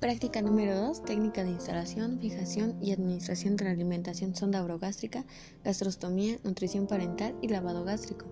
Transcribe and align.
Práctica 0.00 0.42
número 0.42 0.78
2. 0.78 1.04
Técnica 1.06 1.42
de 1.42 1.52
instalación, 1.52 2.20
fijación 2.20 2.76
y 2.82 2.92
administración 2.92 3.56
de 3.56 3.64
la 3.64 3.70
alimentación 3.70 4.36
sonda 4.36 4.62
orogástrica, 4.62 5.24
gastrostomía, 5.64 6.36
nutrición 6.44 6.86
parental 6.86 7.34
y 7.40 7.48
lavado 7.48 7.82
gástrico. 7.82 8.26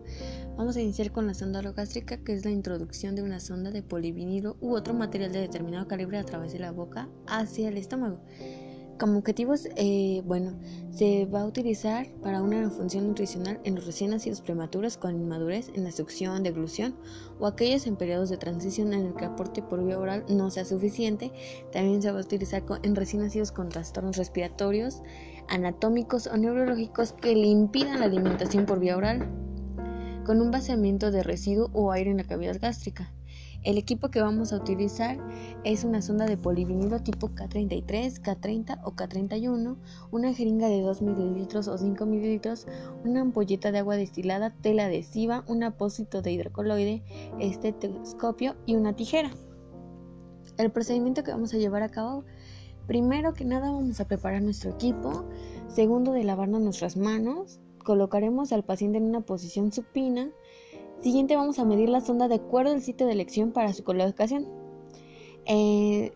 Vamos 0.58 0.76
a 0.76 0.82
iniciar 0.82 1.10
con 1.10 1.26
la 1.26 1.32
sonda 1.32 1.60
orogástrica, 1.60 2.18
que 2.18 2.34
es 2.34 2.44
la 2.44 2.50
introducción 2.50 3.16
de 3.16 3.22
una 3.22 3.40
sonda 3.40 3.70
de 3.70 3.82
polivinilo 3.82 4.58
u 4.60 4.74
otro 4.74 4.92
material 4.92 5.32
de 5.32 5.40
determinado 5.40 5.88
calibre 5.88 6.18
a 6.18 6.24
través 6.24 6.52
de 6.52 6.58
la 6.58 6.70
boca 6.70 7.08
hacia 7.26 7.70
el 7.70 7.78
estómago. 7.78 8.20
Como 8.98 9.18
objetivos, 9.18 9.66
eh, 9.74 10.22
bueno, 10.24 10.52
se 10.92 11.26
va 11.26 11.40
a 11.40 11.46
utilizar 11.46 12.06
para 12.22 12.40
una 12.40 12.70
función 12.70 13.08
nutricional 13.08 13.60
en 13.64 13.74
los 13.74 13.86
recién 13.86 14.10
nacidos 14.10 14.40
prematuros 14.40 14.96
con 14.96 15.20
inmadurez 15.20 15.68
en 15.74 15.82
la 15.82 15.90
succión, 15.90 16.44
deglución 16.44 16.94
o 17.40 17.48
aquellos 17.48 17.88
en 17.88 17.96
periodos 17.96 18.30
de 18.30 18.36
transición 18.36 18.92
en 18.92 19.06
el 19.06 19.14
que 19.14 19.24
aporte 19.24 19.62
por 19.62 19.84
vía 19.84 19.98
oral 19.98 20.24
no 20.28 20.48
sea 20.48 20.64
suficiente. 20.64 21.32
También 21.72 22.02
se 22.02 22.12
va 22.12 22.18
a 22.18 22.22
utilizar 22.22 22.62
en 22.84 22.94
recién 22.94 23.22
nacidos 23.22 23.50
con 23.50 23.68
trastornos 23.68 24.16
respiratorios, 24.16 25.02
anatómicos 25.48 26.28
o 26.28 26.36
neurológicos 26.36 27.14
que 27.14 27.34
le 27.34 27.48
impidan 27.48 27.98
la 27.98 28.06
alimentación 28.06 28.64
por 28.64 28.78
vía 28.78 28.96
oral, 28.96 29.28
con 30.24 30.40
un 30.40 30.52
vaciamiento 30.52 31.10
de 31.10 31.24
residuo 31.24 31.68
o 31.72 31.90
aire 31.90 32.12
en 32.12 32.18
la 32.18 32.24
cavidad 32.24 32.60
gástrica. 32.60 33.10
El 33.64 33.78
equipo 33.78 34.10
que 34.10 34.20
vamos 34.20 34.52
a 34.52 34.56
utilizar 34.56 35.16
es 35.64 35.84
una 35.84 36.02
sonda 36.02 36.26
de 36.26 36.36
polivinilo 36.36 37.00
tipo 37.00 37.30
K33, 37.30 38.20
K30 38.20 38.80
o 38.84 38.92
K31, 38.92 39.76
una 40.10 40.34
jeringa 40.34 40.68
de 40.68 40.82
2 40.82 41.00
mililitros 41.00 41.66
o 41.68 41.78
5 41.78 42.04
mililitros, 42.04 42.66
una 43.06 43.22
ampolleta 43.22 43.72
de 43.72 43.78
agua 43.78 43.96
destilada, 43.96 44.50
tela 44.50 44.84
adhesiva, 44.84 45.44
un 45.48 45.62
apósito 45.62 46.20
de 46.20 46.32
hidrocoloide, 46.32 47.02
estetoscopio 47.40 48.54
y 48.66 48.76
una 48.76 48.96
tijera. 48.96 49.30
El 50.58 50.70
procedimiento 50.70 51.24
que 51.24 51.32
vamos 51.32 51.54
a 51.54 51.56
llevar 51.56 51.82
a 51.82 51.90
cabo, 51.90 52.26
primero 52.86 53.32
que 53.32 53.46
nada 53.46 53.70
vamos 53.70 53.98
a 53.98 54.06
preparar 54.06 54.42
nuestro 54.42 54.72
equipo, 54.72 55.24
segundo 55.68 56.12
de 56.12 56.24
lavarnos 56.24 56.60
nuestras 56.60 56.98
manos, 56.98 57.60
colocaremos 57.82 58.52
al 58.52 58.62
paciente 58.62 58.98
en 58.98 59.04
una 59.04 59.22
posición 59.22 59.72
supina, 59.72 60.30
Siguiente 61.04 61.36
vamos 61.36 61.58
a 61.58 61.66
medir 61.66 61.90
la 61.90 62.00
sonda 62.00 62.28
de 62.28 62.36
acuerdo 62.36 62.72
al 62.72 62.80
sitio 62.80 63.06
de 63.06 63.12
elección 63.12 63.52
para 63.52 63.74
su 63.74 63.84
colocación. 63.84 64.48
Eh, 65.44 66.14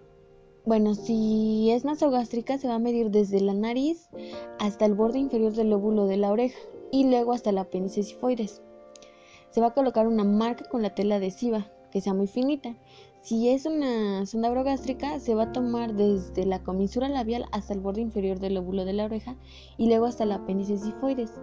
bueno, 0.65 0.95
si 0.95 1.71
es 1.71 1.85
nasogástrica 1.85 2.57
se 2.57 2.69
va 2.69 2.77
a 2.77 2.79
medir 2.79 3.11
desde 3.11 3.43
la 3.43 3.53
nariz 3.53 4.09
hasta 4.59 4.87
el 4.87 4.95
borde 4.95 5.19
inferior 5.19 5.53
del 5.53 5.69
lóbulo 5.69 6.07
de 6.07 6.17
la 6.17 6.33
oreja 6.33 6.59
y 6.91 7.05
luego 7.05 7.35
hasta 7.35 7.51
el 7.51 7.59
apéndice 7.59 8.03
sifoides. 8.03 8.63
Se 9.51 9.61
va 9.61 9.67
a 9.67 9.75
colocar 9.75 10.07
una 10.07 10.25
marca 10.25 10.65
con 10.71 10.81
la 10.81 10.95
tela 10.95 11.17
adhesiva 11.17 11.71
que 11.93 12.01
sea 12.01 12.15
muy 12.15 12.27
finita. 12.27 12.75
Si 13.21 13.51
es 13.51 13.67
una 13.67 14.25
sonda 14.25 14.49
brogástrica, 14.49 15.21
se 15.21 15.35
va 15.35 15.43
a 15.43 15.53
tomar 15.53 15.93
desde 15.97 16.47
la 16.47 16.63
comisura 16.63 17.11
labial 17.11 17.45
hasta 17.53 17.75
el 17.75 17.81
borde 17.81 18.01
inferior 18.01 18.39
del 18.39 18.55
lóbulo 18.55 18.87
de 18.87 18.95
la 18.95 19.05
oreja 19.05 19.37
y 19.77 19.89
luego 19.89 20.07
hasta 20.07 20.25
el 20.25 20.33
apéndice 20.33 20.79
sifoides. 20.79 21.35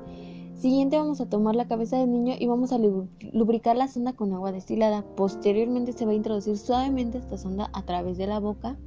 Siguiente 0.56 0.98
vamos 0.98 1.20
a 1.20 1.30
tomar 1.30 1.56
la 1.56 1.68
cabeza 1.68 1.98
del 1.98 2.12
niño 2.12 2.34
y 2.40 2.48
vamos 2.48 2.72
a 2.72 2.80
lubricar 2.80 3.76
la 3.76 3.90
sonda 3.90 4.14
con 4.14 4.34
agua 4.34 4.54
destilada. 4.54 5.04
Posteriormente 5.16 5.92
se 5.92 6.06
va 6.06 6.12
a 6.12 6.16
introducir 6.16 6.58
suavemente 6.58 7.18
esta 7.18 7.38
sonda 7.38 7.70
a 7.74 7.84
través 7.84 8.18
de 8.18 8.26
la 8.26 8.40
boca 8.40 8.78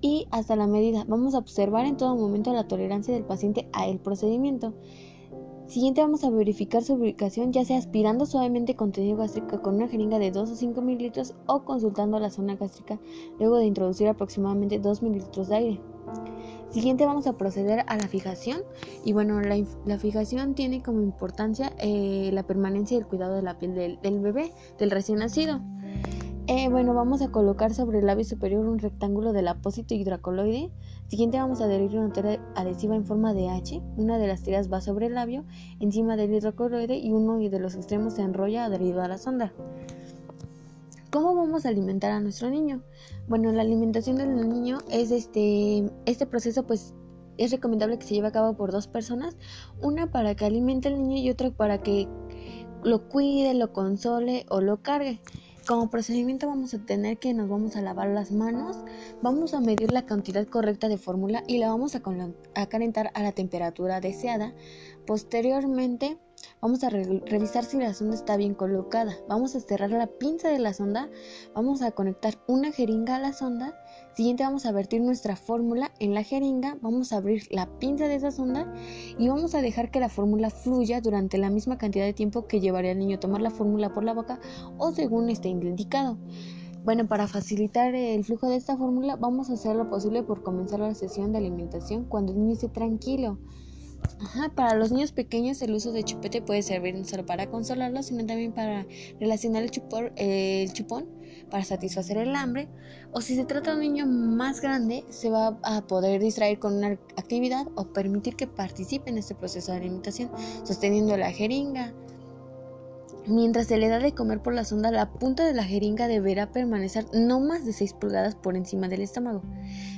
y 0.00 0.26
hasta 0.30 0.56
la 0.56 0.66
medida. 0.66 1.04
Vamos 1.06 1.34
a 1.34 1.38
observar 1.38 1.84
en 1.84 1.98
todo 1.98 2.16
momento 2.16 2.52
la 2.54 2.66
tolerancia 2.66 3.12
del 3.12 3.24
paciente 3.24 3.68
a 3.72 3.86
el 3.86 3.98
procedimiento. 3.98 4.72
Siguiente 5.66 6.00
vamos 6.00 6.24
a 6.24 6.30
verificar 6.30 6.82
su 6.82 6.94
ubicación 6.94 7.52
ya 7.52 7.64
sea 7.64 7.78
aspirando 7.78 8.26
suavemente 8.26 8.74
contenido 8.74 9.18
gástrico 9.18 9.60
con 9.62 9.76
una 9.76 9.86
jeringa 9.86 10.18
de 10.18 10.32
2 10.32 10.50
o 10.50 10.56
5 10.56 10.80
mililitros 10.80 11.34
o 11.46 11.62
consultando 11.64 12.18
la 12.18 12.30
zona 12.30 12.56
gástrica 12.56 12.98
luego 13.38 13.58
de 13.58 13.66
introducir 13.66 14.08
aproximadamente 14.08 14.78
2 14.78 15.02
mililitros 15.02 15.48
de 15.48 15.56
aire. 15.56 15.80
Siguiente 16.70 17.04
vamos 17.04 17.26
a 17.26 17.32
proceder 17.32 17.84
a 17.88 17.96
la 17.96 18.06
fijación 18.06 18.60
y 19.04 19.12
bueno, 19.12 19.40
la, 19.40 19.98
fijación 19.98 20.54
tiene 20.54 20.82
como 20.82 21.02
importancia 21.02 21.72
eh, 21.78 22.30
la 22.32 22.44
permanencia 22.44 22.96
y 22.96 23.00
el 23.00 23.06
cuidado 23.06 23.34
de 23.34 23.42
la 23.42 23.58
piel 23.58 23.74
del, 23.74 24.20
bebé, 24.20 24.52
del 24.78 24.92
recién 24.92 25.18
nacido. 25.18 25.60
Eh, 26.46 26.68
bueno, 26.68 26.94
vamos 26.94 27.22
a 27.22 27.28
colocar 27.32 27.74
sobre 27.74 27.98
el 27.98 28.06
labio 28.06 28.24
superior 28.24 28.66
un 28.66 28.78
rectángulo 28.78 29.32
del 29.32 29.48
apósito 29.48 29.94
hidrocoloide. 29.94 30.70
Siguiente 31.08 31.38
vamos 31.38 31.60
a 31.60 31.64
adherir 31.64 31.98
una 31.98 32.12
tela 32.12 32.38
adhesiva 32.54 32.94
en 32.94 33.04
forma 33.04 33.34
de 33.34 33.48
H. 33.48 33.82
Una 33.96 34.18
de 34.18 34.28
las 34.28 34.42
tiras 34.42 34.72
va 34.72 34.80
sobre 34.80 35.06
el 35.06 35.14
labio, 35.14 35.44
encima 35.80 36.16
del 36.16 36.32
hidrocoloide 36.32 36.96
y 36.96 37.10
uno 37.10 37.38
de 37.38 37.58
los 37.58 37.74
extremos 37.74 38.14
se 38.14 38.22
enrolla 38.22 38.66
adherido 38.66 39.02
a 39.02 39.08
la 39.08 39.18
sonda. 39.18 39.52
¿Cómo 41.10 41.34
vamos 41.34 41.66
a 41.66 41.70
alimentar 41.70 42.12
a 42.12 42.20
nuestro 42.20 42.50
niño? 42.50 42.84
Bueno, 43.26 43.50
la 43.50 43.62
alimentación 43.62 44.16
del 44.16 44.48
niño 44.48 44.78
es 44.88 45.10
este, 45.10 45.90
este 46.06 46.24
proceso 46.24 46.64
pues 46.64 46.94
es 47.36 47.50
recomendable 47.50 47.98
que 47.98 48.06
se 48.06 48.14
lleve 48.14 48.28
a 48.28 48.32
cabo 48.32 48.56
por 48.56 48.70
dos 48.70 48.86
personas, 48.86 49.36
una 49.82 50.12
para 50.12 50.36
que 50.36 50.44
alimente 50.44 50.86
al 50.86 51.02
niño 51.02 51.16
y 51.16 51.28
otra 51.28 51.50
para 51.50 51.78
que 51.82 52.06
lo 52.84 53.08
cuide, 53.08 53.54
lo 53.54 53.72
console 53.72 54.46
o 54.50 54.60
lo 54.60 54.82
cargue. 54.82 55.20
Como 55.66 55.90
procedimiento 55.90 56.46
vamos 56.46 56.74
a 56.74 56.78
tener 56.78 57.18
que 57.18 57.34
nos 57.34 57.48
vamos 57.48 57.74
a 57.74 57.82
lavar 57.82 58.08
las 58.10 58.30
manos, 58.30 58.76
vamos 59.20 59.52
a 59.52 59.60
medir 59.60 59.90
la 59.90 60.06
cantidad 60.06 60.46
correcta 60.46 60.88
de 60.88 60.96
fórmula 60.96 61.42
y 61.48 61.58
la 61.58 61.70
vamos 61.70 61.96
a, 61.96 62.02
a 62.54 62.66
calentar 62.66 63.10
a 63.14 63.22
la 63.24 63.32
temperatura 63.32 64.00
deseada. 64.00 64.54
Posteriormente 65.06 66.18
Vamos 66.60 66.84
a 66.84 66.90
revisar 66.90 67.64
si 67.64 67.78
la 67.78 67.94
sonda 67.94 68.14
está 68.14 68.36
bien 68.36 68.54
colocada. 68.54 69.14
Vamos 69.28 69.56
a 69.56 69.60
cerrar 69.60 69.90
la 69.90 70.06
pinza 70.06 70.48
de 70.48 70.58
la 70.58 70.74
sonda. 70.74 71.08
Vamos 71.54 71.80
a 71.80 71.90
conectar 71.92 72.38
una 72.46 72.70
jeringa 72.70 73.16
a 73.16 73.18
la 73.18 73.32
sonda. 73.32 73.74
Siguiente 74.14 74.42
vamos 74.42 74.66
a 74.66 74.72
vertir 74.72 75.00
nuestra 75.00 75.36
fórmula 75.36 75.90
en 76.00 76.12
la 76.12 76.22
jeringa. 76.22 76.76
Vamos 76.82 77.12
a 77.12 77.16
abrir 77.16 77.46
la 77.50 77.66
pinza 77.78 78.08
de 78.08 78.16
esa 78.16 78.30
sonda 78.30 78.72
y 79.18 79.28
vamos 79.28 79.54
a 79.54 79.62
dejar 79.62 79.90
que 79.90 80.00
la 80.00 80.08
fórmula 80.08 80.50
fluya 80.50 81.00
durante 81.00 81.38
la 81.38 81.48
misma 81.48 81.78
cantidad 81.78 82.04
de 82.04 82.12
tiempo 82.12 82.46
que 82.46 82.60
llevaría 82.60 82.92
al 82.92 82.98
niño 82.98 83.16
a 83.16 83.20
tomar 83.20 83.40
la 83.40 83.50
fórmula 83.50 83.92
por 83.94 84.04
la 84.04 84.12
boca 84.12 84.38
o 84.76 84.92
según 84.92 85.30
esté 85.30 85.48
indicado. 85.48 86.18
Bueno, 86.84 87.06
para 87.06 87.28
facilitar 87.28 87.94
el 87.94 88.24
flujo 88.24 88.48
de 88.48 88.56
esta 88.56 88.76
fórmula, 88.76 89.16
vamos 89.16 89.50
a 89.50 89.54
hacer 89.54 89.76
lo 89.76 89.90
posible 89.90 90.22
por 90.22 90.42
comenzar 90.42 90.80
la 90.80 90.94
sesión 90.94 91.32
de 91.32 91.38
alimentación 91.38 92.04
cuando 92.04 92.32
el 92.32 92.38
niño 92.38 92.54
esté 92.54 92.68
tranquilo. 92.68 93.38
Ajá, 94.20 94.50
para 94.54 94.74
los 94.74 94.92
niños 94.92 95.12
pequeños 95.12 95.62
el 95.62 95.72
uso 95.72 95.92
de 95.92 96.04
chupete 96.04 96.42
puede 96.42 96.62
servir 96.62 96.94
no 96.94 97.04
solo 97.04 97.24
para 97.24 97.50
consolarlos, 97.50 98.06
sino 98.06 98.26
también 98.26 98.52
para 98.52 98.86
relacionar 99.18 99.62
el, 99.62 99.70
chupor, 99.70 100.12
el 100.16 100.72
chupón, 100.72 101.08
para 101.50 101.64
satisfacer 101.64 102.18
el 102.18 102.34
hambre. 102.36 102.68
O 103.12 103.20
si 103.20 103.34
se 103.34 103.44
trata 103.44 103.70
de 103.70 103.76
un 103.76 103.82
niño 103.82 104.06
más 104.06 104.60
grande, 104.60 105.04
se 105.08 105.30
va 105.30 105.58
a 105.62 105.86
poder 105.86 106.20
distraer 106.20 106.58
con 106.58 106.74
una 106.74 106.88
actividad 107.16 107.66
o 107.76 107.92
permitir 107.92 108.36
que 108.36 108.46
participe 108.46 109.10
en 109.10 109.18
este 109.18 109.34
proceso 109.34 109.72
de 109.72 109.78
alimentación, 109.78 110.30
sosteniendo 110.64 111.16
la 111.16 111.32
jeringa, 111.32 111.94
Mientras 113.26 113.66
se 113.66 113.78
le 113.78 113.88
da 113.88 113.98
de 113.98 114.12
comer 114.12 114.40
por 114.40 114.54
la 114.54 114.64
sonda, 114.64 114.90
la 114.90 115.12
punta 115.12 115.44
de 115.44 115.54
la 115.54 115.64
jeringa 115.64 116.08
deberá 116.08 116.50
permanecer 116.50 117.06
no 117.12 117.40
más 117.40 117.64
de 117.64 117.72
6 117.72 117.94
pulgadas 117.94 118.34
por 118.34 118.56
encima 118.56 118.88
del 118.88 119.02
estómago. 119.02 119.42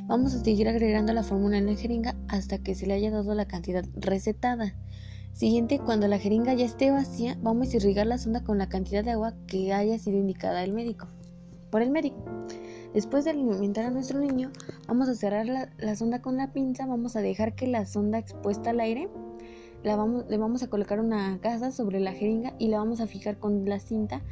Vamos 0.07 0.35
a 0.35 0.43
seguir 0.43 0.69
agregando 0.69 1.13
la 1.13 1.23
fórmula 1.23 1.59
en 1.59 1.67
la 1.67 1.77
jeringa 1.77 2.17
hasta 2.29 2.59
que 2.59 2.75
se 2.75 2.87
le 2.87 2.95
haya 2.95 3.11
dado 3.11 3.35
la 3.35 3.47
cantidad 3.47 3.85
recetada. 3.95 4.75
Siguiente, 5.33 5.79
cuando 5.79 6.09
la 6.09 6.19
jeringa 6.19 6.53
ya 6.55 6.67
esté 6.67 6.91
vacía, 6.91 7.39
vamos 7.41 7.73
a 7.73 7.77
irrigar 7.77 8.07
la 8.07 8.19
sonda 8.19 8.45
con 8.45 8.59
la 8.59 8.69
cantidad 8.69 9.03
de 9.03 9.13
agua 9.13 9.35
que 9.47 9.73
haya 9.73 9.99
sido 9.99 10.19
indicada 10.19 10.63
el 10.63 10.73
médico, 10.73 11.09
por 11.71 11.81
el 11.81 11.91
médico. 11.91 12.23
Después 12.93 13.25
de 13.25 13.31
alimentar 13.31 13.87
a 13.87 13.91
nuestro 13.91 14.21
niño, 14.21 14.51
vamos 14.87 15.09
a 15.09 15.15
cerrar 15.15 15.47
la, 15.47 15.71
la 15.79 15.97
sonda 15.97 16.21
con 16.21 16.37
la 16.37 16.53
pinza, 16.53 16.85
vamos 16.87 17.17
a 17.17 17.23
dejar 17.23 17.55
que 17.55 17.67
la 17.67 17.87
sonda 17.87 18.19
expuesta 18.19 18.71
al 18.71 18.81
aire 18.81 19.09
vamos, 19.85 20.25
le 20.29 20.39
vamos 20.39 20.63
a 20.63 20.69
colocar 20.69 21.01
una 21.01 21.39
gasa 21.39 21.71
sobre 21.71 22.01
la 22.01 22.13
jeringa 22.13 22.55
y 22.59 22.69
la 22.69 22.79
vamos 22.79 23.01
a 23.01 23.07
fijar 23.07 23.39
con 23.39 23.65
la 23.65 23.81
cinta 23.81 24.23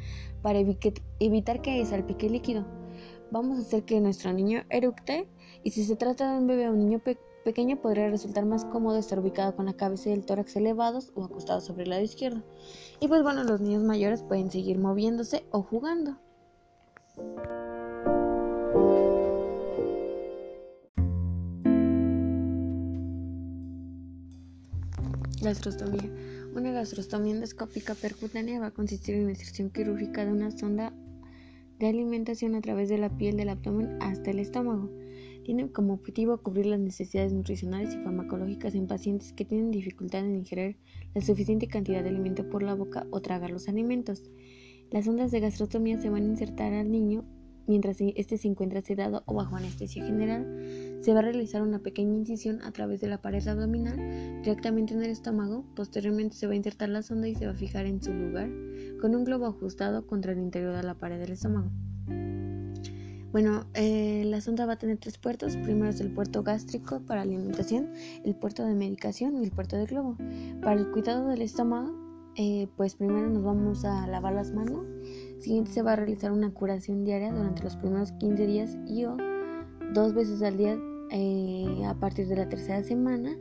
para 0.41 0.59
evitar 0.59 1.61
que 1.61 1.85
salpique 1.85 2.29
líquido. 2.29 2.65
Vamos 3.31 3.57
a 3.57 3.61
hacer 3.61 3.83
que 3.83 3.99
nuestro 4.01 4.33
niño 4.33 4.63
eructe 4.69 5.27
y 5.63 5.71
si 5.71 5.83
se 5.83 5.95
trata 5.95 6.31
de 6.31 6.39
un 6.39 6.47
bebé 6.47 6.67
o 6.67 6.71
un 6.71 6.79
niño 6.79 7.01
pequeño 7.45 7.81
podría 7.81 8.09
resultar 8.09 8.45
más 8.45 8.65
cómodo 8.65 8.97
estar 8.97 9.19
ubicado 9.19 9.55
con 9.55 9.65
la 9.65 9.73
cabeza 9.73 10.09
y 10.09 10.13
el 10.13 10.25
tórax 10.25 10.55
elevados 10.55 11.11
o 11.15 11.23
acostado 11.23 11.61
sobre 11.61 11.83
el 11.83 11.91
lado 11.91 12.01
izquierdo. 12.01 12.41
Y 12.99 13.07
pues 13.07 13.23
bueno, 13.23 13.43
los 13.43 13.61
niños 13.61 13.83
mayores 13.83 14.23
pueden 14.23 14.51
seguir 14.51 14.79
moviéndose 14.79 15.45
o 15.51 15.61
jugando. 15.63 16.17
Gastrostomía. 25.41 26.07
Una 26.53 26.71
gastrostomía 26.71 27.33
endoscópica 27.33 27.95
percutánea 27.95 28.59
va 28.59 28.67
a 28.67 28.71
consistir 28.71 29.15
en 29.15 29.25
la 29.25 29.31
inserción 29.31 29.71
quirúrgica 29.71 30.23
de 30.23 30.31
una 30.31 30.51
sonda 30.51 30.93
de 31.79 31.87
alimentación 31.87 32.53
a 32.53 32.61
través 32.61 32.89
de 32.89 32.99
la 32.99 33.09
piel 33.17 33.37
del 33.37 33.49
abdomen 33.49 33.97
hasta 34.01 34.29
el 34.29 34.37
estómago. 34.37 34.91
Tiene 35.43 35.71
como 35.71 35.93
objetivo 35.95 36.37
cubrir 36.37 36.67
las 36.67 36.79
necesidades 36.79 37.33
nutricionales 37.33 37.95
y 37.95 38.03
farmacológicas 38.03 38.75
en 38.75 38.85
pacientes 38.85 39.33
que 39.33 39.45
tienen 39.45 39.71
dificultad 39.71 40.23
en 40.23 40.35
ingerir 40.35 40.77
la 41.15 41.21
suficiente 41.21 41.67
cantidad 41.67 42.03
de 42.03 42.09
alimento 42.09 42.47
por 42.47 42.61
la 42.61 42.75
boca 42.75 43.07
o 43.09 43.21
tragar 43.21 43.49
los 43.49 43.67
alimentos. 43.67 44.29
Las 44.91 45.07
ondas 45.07 45.31
de 45.31 45.39
gastrostomía 45.39 45.99
se 45.99 46.11
van 46.11 46.23
a 46.23 46.27
insertar 46.27 46.71
al 46.73 46.91
niño 46.91 47.25
mientras 47.65 47.97
este 47.99 48.37
se 48.37 48.47
encuentra 48.47 48.81
sedado 48.81 49.23
o 49.25 49.33
bajo 49.33 49.55
anestesia 49.55 50.05
general, 50.05 50.45
se 51.01 51.13
va 51.13 51.19
a 51.19 51.23
realizar 51.23 51.61
una 51.61 51.79
pequeña 51.79 52.15
incisión 52.15 52.61
a 52.61 52.71
través 52.71 53.01
de 53.01 53.07
la 53.07 53.21
pared 53.21 53.45
abdominal 53.47 53.97
directamente 54.41 54.93
en 54.93 55.03
el 55.03 55.09
estómago. 55.09 55.65
Posteriormente 55.75 56.35
se 56.35 56.47
va 56.47 56.53
a 56.53 56.55
insertar 56.55 56.89
la 56.89 57.01
sonda 57.01 57.27
y 57.27 57.35
se 57.35 57.45
va 57.45 57.51
a 57.51 57.55
fijar 57.55 57.85
en 57.85 58.01
su 58.01 58.13
lugar 58.13 58.49
con 58.99 59.15
un 59.15 59.23
globo 59.23 59.47
ajustado 59.47 60.05
contra 60.05 60.31
el 60.31 60.39
interior 60.39 60.75
de 60.75 60.83
la 60.83 60.95
pared 60.95 61.19
del 61.19 61.31
estómago. 61.31 61.71
Bueno, 63.31 63.65
eh, 63.75 64.23
la 64.25 64.41
sonda 64.41 64.65
va 64.65 64.73
a 64.73 64.77
tener 64.77 64.97
tres 64.97 65.17
puertos. 65.17 65.55
Primero 65.55 65.89
es 65.89 66.01
el 66.01 66.13
puerto 66.13 66.43
gástrico 66.43 66.99
para 66.99 67.21
alimentación, 67.21 67.89
el 68.25 68.35
puerto 68.35 68.65
de 68.65 68.75
medicación 68.75 69.37
y 69.37 69.45
el 69.45 69.51
puerto 69.51 69.77
de 69.77 69.85
globo. 69.85 70.17
Para 70.61 70.79
el 70.79 70.91
cuidado 70.91 71.29
del 71.29 71.41
estómago, 71.41 71.95
eh, 72.35 72.67
pues 72.75 72.95
primero 72.95 73.29
nos 73.29 73.43
vamos 73.43 73.85
a 73.85 74.05
lavar 74.07 74.33
las 74.33 74.51
manos. 74.51 74.85
Siguiente 75.39 75.71
se 75.71 75.81
va 75.81 75.93
a 75.93 75.95
realizar 75.95 76.31
una 76.31 76.53
curación 76.53 77.05
diaria 77.05 77.31
durante 77.31 77.63
los 77.63 77.77
primeros 77.77 78.11
15 78.13 78.45
días 78.45 78.77
y 78.85 79.05
o 79.05 79.15
dos 79.93 80.13
veces 80.13 80.41
al 80.41 80.57
día 80.57 80.77
eh, 81.11 81.83
a 81.85 81.93
partir 81.95 82.27
de 82.27 82.35
la 82.35 82.49
tercera 82.49 82.83
semana. 82.83 83.35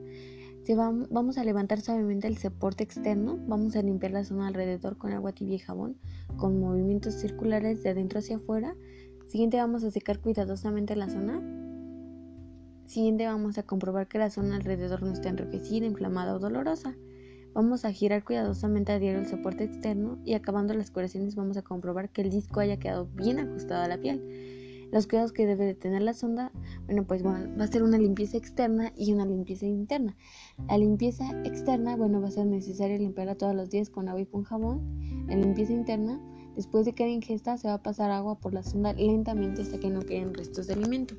Se 0.65 0.75
va, 0.75 0.93
vamos 1.11 1.39
a 1.39 1.45
levantar 1.45 1.81
suavemente 1.81 2.27
el 2.27 2.37
soporte 2.37 2.85
externo, 2.85 3.39
vamos 3.47 3.77
a 3.77 3.83
limpiar 3.83 4.13
la 4.13 4.25
zona 4.25 4.49
alrededor 4.49 4.99
con 4.99 5.13
agua 5.13 5.33
tibia 5.33 5.57
y 5.57 5.59
jabón, 5.59 5.97
con 6.37 6.61
movimientos 6.61 7.15
circulares 7.15 7.83
de 7.83 7.91
adentro 7.91 8.19
hacia 8.19 8.37
afuera. 8.37 8.77
Siguiente 9.29 9.57
vamos 9.57 9.85
a 9.85 9.91
secar 9.91 10.19
cuidadosamente 10.19 10.97
la 10.97 11.09
zona. 11.09 11.41
Siguiente 12.87 13.27
vamos 13.27 13.57
a 13.57 13.63
comprobar 13.63 14.09
que 14.09 14.19
la 14.19 14.31
zona 14.31 14.57
alrededor 14.57 15.03
no 15.03 15.13
está 15.13 15.29
enrojecida, 15.29 15.87
inflamada 15.87 16.35
o 16.35 16.39
dolorosa. 16.39 16.95
Vamos 17.55 17.85
a 17.85 17.93
girar 17.93 18.23
cuidadosamente 18.25 18.93
a 18.93 18.99
diario 18.99 19.21
el 19.21 19.27
soporte 19.27 19.65
externo 19.65 20.19
y 20.25 20.35
acabando 20.35 20.75
las 20.75 20.91
curaciones 20.91 21.37
vamos 21.37 21.57
a 21.57 21.63
comprobar 21.63 22.11
que 22.11 22.23
el 22.23 22.31
disco 22.31 22.61
haya 22.61 22.79
quedado 22.79 23.07
bien 23.15 23.39
ajustado 23.39 23.83
a 23.83 23.89
la 23.89 23.99
piel. 23.99 24.60
Los 24.93 25.07
cuidados 25.07 25.33
que 25.33 25.47
debe 25.47 25.67
de 25.67 25.75
tener 25.75 26.03
la 26.03 26.15
sonda, 26.15 26.51
bueno, 26.87 27.07
pues 27.07 27.25
va 27.25 27.39
a 27.59 27.67
ser 27.69 27.83
una 27.83 27.99
limpieza 27.99 28.37
externa 28.37 28.93
y 28.97 29.13
una 29.13 29.25
limpieza 29.25 29.67
interna. 29.67 30.17
La 30.69 30.79
limpieza 30.79 31.31
externa, 31.45 31.97
bueno, 31.97 32.21
va 32.21 32.29
a 32.29 32.33
ser 32.33 32.47
necesario 32.47 32.99
limpiarla 32.99 33.37
todos 33.37 33.55
los 33.55 33.71
días 33.71 33.89
con 33.89 34.09
agua 34.09 34.21
y 34.21 34.27
con 34.27 34.43
jabón. 34.43 35.27
La 35.29 35.37
limpieza 35.37 35.73
interna, 35.73 36.21
después 36.57 36.87
de 36.87 36.95
cada 36.95 37.11
ingesta, 37.11 37.57
se 37.57 37.69
va 37.69 37.75
a 37.75 37.83
pasar 37.83 38.11
agua 38.11 38.41
por 38.41 38.53
la 38.53 38.63
sonda 38.63 38.93
lentamente 38.93 39.63
hasta 39.63 39.79
que 39.79 39.91
no 39.91 40.01
queden 40.01 40.35
restos 40.35 40.67
de 40.67 40.75
alimento. 40.75 41.15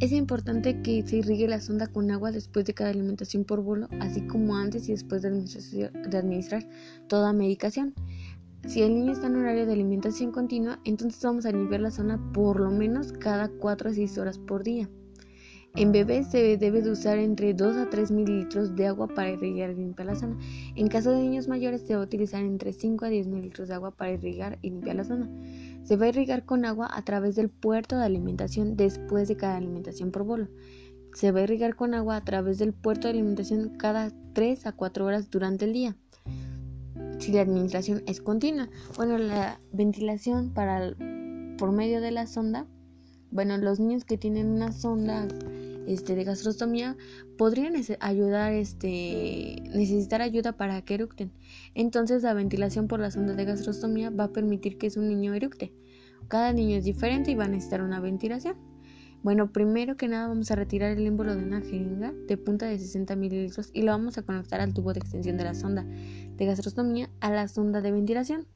Es 0.00 0.12
importante 0.12 0.80
que 0.82 1.06
se 1.06 1.16
irrigue 1.16 1.46
la 1.46 1.60
sonda 1.60 1.86
con 1.86 2.10
agua 2.10 2.32
después 2.32 2.64
de 2.64 2.74
cada 2.74 2.90
alimentación 2.90 3.44
por 3.44 3.62
bolo, 3.62 3.88
así 4.00 4.22
como 4.26 4.56
antes 4.56 4.88
y 4.88 4.92
después 4.92 5.22
de, 5.22 5.30
de 5.30 6.18
administrar 6.18 6.66
toda 7.06 7.32
medicación. 7.32 7.94
Si 8.66 8.80
el 8.82 8.94
niño 8.94 9.12
está 9.12 9.26
en 9.26 9.36
horario 9.36 9.66
de 9.66 9.74
alimentación 9.74 10.32
continua, 10.32 10.80
entonces 10.84 11.22
vamos 11.22 11.44
a 11.44 11.52
limpiar 11.52 11.82
la 11.82 11.90
zona 11.90 12.18
por 12.32 12.58
lo 12.58 12.70
menos 12.70 13.12
cada 13.12 13.48
4 13.48 13.90
a 13.90 13.92
6 13.92 14.18
horas 14.18 14.38
por 14.38 14.62
día. 14.62 14.88
En 15.76 15.92
bebés 15.92 16.30
se 16.30 16.56
debe 16.56 16.80
de 16.80 16.90
usar 16.90 17.18
entre 17.18 17.52
2 17.52 17.76
a 17.76 17.90
3 17.90 18.10
mililitros 18.10 18.74
de 18.74 18.86
agua 18.86 19.06
para 19.08 19.30
irrigar 19.30 19.70
y 19.70 19.74
limpiar 19.74 20.06
la 20.06 20.14
zona. 20.14 20.38
En 20.76 20.88
caso 20.88 21.10
de 21.10 21.20
niños 21.20 21.46
mayores 21.46 21.82
se 21.82 21.94
va 21.94 22.00
a 22.00 22.04
utilizar 22.04 22.42
entre 22.42 22.72
5 22.72 23.04
a 23.04 23.08
10 23.08 23.26
mililitros 23.26 23.68
de 23.68 23.74
agua 23.74 23.90
para 23.90 24.12
irrigar 24.12 24.58
y 24.62 24.70
limpiar 24.70 24.96
la 24.96 25.04
zona. 25.04 25.28
Se 25.82 25.96
va 25.96 26.06
a 26.06 26.08
irrigar 26.08 26.46
con 26.46 26.64
agua 26.64 26.88
a 26.90 27.04
través 27.04 27.36
del 27.36 27.50
puerto 27.50 27.98
de 27.98 28.04
alimentación 28.04 28.76
después 28.76 29.28
de 29.28 29.36
cada 29.36 29.56
alimentación 29.56 30.10
por 30.10 30.24
bolo. 30.24 30.48
Se 31.12 31.32
va 31.32 31.40
a 31.40 31.42
irrigar 31.42 31.76
con 31.76 31.92
agua 31.92 32.16
a 32.16 32.24
través 32.24 32.58
del 32.58 32.72
puerto 32.72 33.08
de 33.08 33.14
alimentación 33.14 33.76
cada 33.76 34.10
3 34.32 34.66
a 34.66 34.72
4 34.72 35.04
horas 35.04 35.30
durante 35.30 35.66
el 35.66 35.74
día 35.74 35.96
si 37.24 37.32
la 37.32 37.40
administración 37.40 38.02
es 38.06 38.20
continua. 38.20 38.68
Bueno, 38.96 39.16
la 39.16 39.58
ventilación 39.72 40.50
para 40.52 40.94
por 41.56 41.72
medio 41.72 42.02
de 42.02 42.10
la 42.10 42.26
sonda, 42.26 42.66
bueno, 43.30 43.56
los 43.56 43.80
niños 43.80 44.04
que 44.04 44.18
tienen 44.18 44.48
una 44.48 44.72
sonda 44.72 45.26
este, 45.86 46.16
de 46.16 46.24
gastrostomía 46.24 46.96
podrían 47.38 47.74
ayudar, 48.00 48.52
este, 48.52 49.56
necesitar 49.74 50.20
ayuda 50.20 50.52
para 50.52 50.82
que 50.82 50.94
eructen. 50.94 51.32
Entonces 51.74 52.22
la 52.22 52.34
ventilación 52.34 52.88
por 52.88 53.00
la 53.00 53.10
sonda 53.10 53.32
de 53.34 53.44
gastrostomía 53.46 54.10
va 54.10 54.24
a 54.24 54.32
permitir 54.32 54.76
que 54.76 54.90
un 54.96 55.08
niño 55.08 55.32
eructe. 55.32 55.72
Cada 56.28 56.52
niño 56.52 56.76
es 56.76 56.84
diferente 56.84 57.30
y 57.30 57.36
va 57.36 57.44
a 57.44 57.48
necesitar 57.48 57.82
una 57.82 58.00
ventilación. 58.00 58.56
Bueno, 59.24 59.50
primero 59.50 59.96
que 59.96 60.06
nada 60.06 60.28
vamos 60.28 60.50
a 60.50 60.54
retirar 60.54 60.90
el 60.92 61.06
émbolo 61.06 61.34
de 61.34 61.42
una 61.42 61.62
jeringa 61.62 62.12
de 62.28 62.36
punta 62.36 62.66
de 62.66 62.78
60 62.78 63.16
mililitros 63.16 63.70
y 63.72 63.80
lo 63.80 63.92
vamos 63.92 64.18
a 64.18 64.22
conectar 64.22 64.60
al 64.60 64.74
tubo 64.74 64.92
de 64.92 64.98
extensión 64.98 65.38
de 65.38 65.44
la 65.44 65.54
sonda 65.54 65.82
de 65.82 66.44
gastrostomía 66.44 67.08
a 67.20 67.30
la 67.30 67.48
sonda 67.48 67.80
de 67.80 67.90
ventilación. 67.90 68.46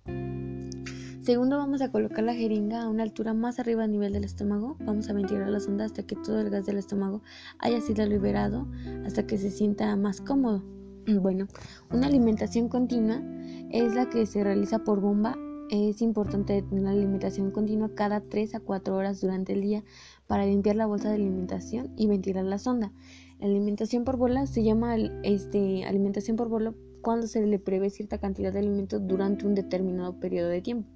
Segundo, 1.23 1.57
vamos 1.57 1.81
a 1.81 1.91
colocar 1.91 2.23
la 2.23 2.35
jeringa 2.35 2.83
a 2.83 2.89
una 2.91 3.03
altura 3.03 3.33
más 3.33 3.59
arriba 3.59 3.85
a 3.85 3.87
nivel 3.87 4.13
del 4.13 4.25
estómago. 4.25 4.77
Vamos 4.81 5.09
a 5.09 5.15
ventilar 5.15 5.49
la 5.49 5.61
sonda 5.61 5.87
hasta 5.87 6.03
que 6.03 6.17
todo 6.17 6.39
el 6.39 6.51
gas 6.51 6.67
del 6.67 6.77
estómago 6.77 7.23
haya 7.61 7.81
sido 7.81 8.05
liberado, 8.05 8.69
hasta 9.07 9.27
que 9.27 9.39
se 9.39 9.51
sienta 9.51 9.97
más 9.97 10.21
cómodo. 10.21 10.63
Bueno, 11.23 11.47
una 11.91 12.09
alimentación 12.09 12.69
continua 12.69 13.23
es 13.71 13.95
la 13.95 14.11
que 14.11 14.27
se 14.27 14.45
realiza 14.45 14.81
por 14.81 15.01
bomba. 15.01 15.35
Es 15.71 16.03
importante 16.03 16.63
tener 16.63 16.85
la 16.85 16.91
alimentación 16.91 17.51
continua 17.51 17.95
cada 17.95 18.21
3 18.21 18.55
a 18.55 18.61
4 18.61 18.95
horas 18.95 19.21
durante 19.21 19.53
el 19.55 19.63
día 19.63 19.85
para 20.29 20.47
limpiar 20.47 20.77
la 20.77 20.87
bolsa 20.87 21.09
de 21.09 21.17
alimentación 21.17 21.91
y 21.97 22.07
ventilar 22.07 22.45
la 22.45 22.59
sonda. 22.59 22.93
La 23.41 23.47
alimentación 23.47 24.05
por 24.05 24.17
bola 24.17 24.47
se 24.47 24.63
llama 24.63 24.97
este, 25.25 25.85
alimentación 25.85 26.37
por 26.37 26.49
bola 26.49 26.73
cuando 27.01 27.27
se 27.27 27.45
le 27.45 27.59
prevé 27.59 27.91
cierta 27.91 28.19
cantidad 28.19 28.53
de 28.53 28.61
alimento 28.61 29.01
durante 29.01 29.47
un 29.47 29.55
determinado 29.55 30.21
periodo 30.21 30.51
de 30.51 30.61
tiempo. 30.61 30.89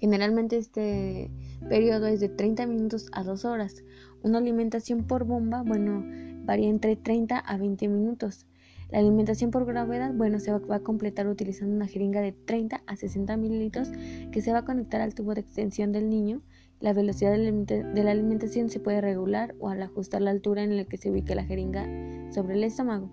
Generalmente 0.00 0.56
este 0.56 1.30
periodo 1.68 2.06
es 2.06 2.20
de 2.20 2.28
30 2.28 2.66
minutos 2.66 3.08
a 3.12 3.24
2 3.24 3.44
horas. 3.44 3.82
Una 4.22 4.38
alimentación 4.38 5.04
por 5.04 5.24
bomba, 5.24 5.62
bueno, 5.62 6.04
varía 6.44 6.68
entre 6.68 6.94
30 6.94 7.36
a 7.36 7.56
20 7.58 7.88
minutos. 7.88 8.46
La 8.90 9.00
alimentación 9.00 9.50
por 9.50 9.66
gravedad, 9.66 10.14
bueno, 10.14 10.38
se 10.38 10.52
va, 10.52 10.76
a 10.76 10.80
completar 10.80 11.26
utilizando 11.26 11.74
una 11.74 11.88
jeringa 11.88 12.20
de 12.20 12.32
30 12.32 12.82
a 12.86 12.96
60 12.96 13.36
mililitros 13.36 13.90
que 14.30 14.40
se 14.40 14.52
va 14.52 14.58
a 14.58 14.64
conectar 14.64 15.00
al 15.00 15.14
tubo 15.14 15.34
de 15.34 15.40
extensión 15.40 15.90
del 15.90 16.08
niño 16.08 16.42
la 16.80 16.92
velocidad 16.92 17.32
de 17.32 18.02
la 18.04 18.10
alimentación 18.10 18.70
se 18.70 18.80
puede 18.80 19.00
regular 19.00 19.54
o 19.58 19.68
al 19.68 19.82
ajustar 19.82 20.22
la 20.22 20.30
altura 20.30 20.62
en 20.62 20.76
la 20.76 20.84
que 20.84 20.96
se 20.96 21.10
ubique 21.10 21.34
la 21.34 21.44
jeringa 21.44 21.84
sobre 22.32 22.54
el 22.54 22.64
estómago. 22.64 23.10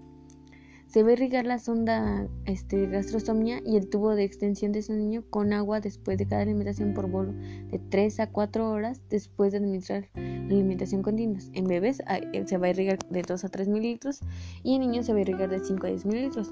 Se 0.88 1.02
va 1.02 1.10
a 1.10 1.14
irrigar 1.14 1.46
la 1.46 1.58
sonda 1.58 2.28
este, 2.46 2.86
gastrostomía 2.86 3.60
y 3.66 3.76
el 3.76 3.90
tubo 3.90 4.16
de 4.16 4.24
extensión 4.24 4.72
de 4.72 4.84
su 4.84 4.94
niño 4.94 5.24
con 5.30 5.52
agua 5.52 5.82
después 5.82 6.18
de 6.18 6.28
cada 6.28 6.44
alimentación 6.44 6.94
por 6.94 7.10
bolo 7.10 7.34
de 7.34 7.82
3 7.90 8.20
a 8.20 8.32
4 8.32 8.70
horas 8.70 9.02
después 9.10 9.52
de 9.52 9.58
administrar 9.58 10.08
la 10.14 10.22
alimentación 10.22 11.02
continua. 11.02 11.40
En 11.54 11.66
bebés 11.66 12.02
eh, 12.02 12.44
se 12.46 12.58
va 12.58 12.68
a 12.68 12.70
irrigar 12.70 13.00
de 13.10 13.24
2 13.24 13.44
a 13.44 13.50
3 13.50 13.68
mililitros 13.68 14.22
y 14.64 14.76
en 14.76 14.82
niños 14.82 15.08
se 15.08 15.14
va 15.14 15.18
a 15.18 15.22
irrigar 15.22 15.50
de 15.50 15.60
5 15.60 15.88
a 15.88 15.90
10 15.90 16.06
mililitros. 16.06 16.52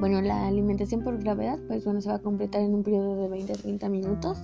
Bueno, 0.00 0.20
la 0.20 0.46
alimentación 0.46 1.02
por 1.02 1.18
gravedad, 1.22 1.58
pues 1.68 1.84
bueno, 1.84 2.00
se 2.00 2.08
va 2.08 2.16
a 2.16 2.22
completar 2.22 2.60
en 2.60 2.74
un 2.74 2.82
periodo 2.82 3.22
de 3.22 3.28
20 3.28 3.52
a 3.52 3.56
30 3.56 3.88
minutos 3.88 4.38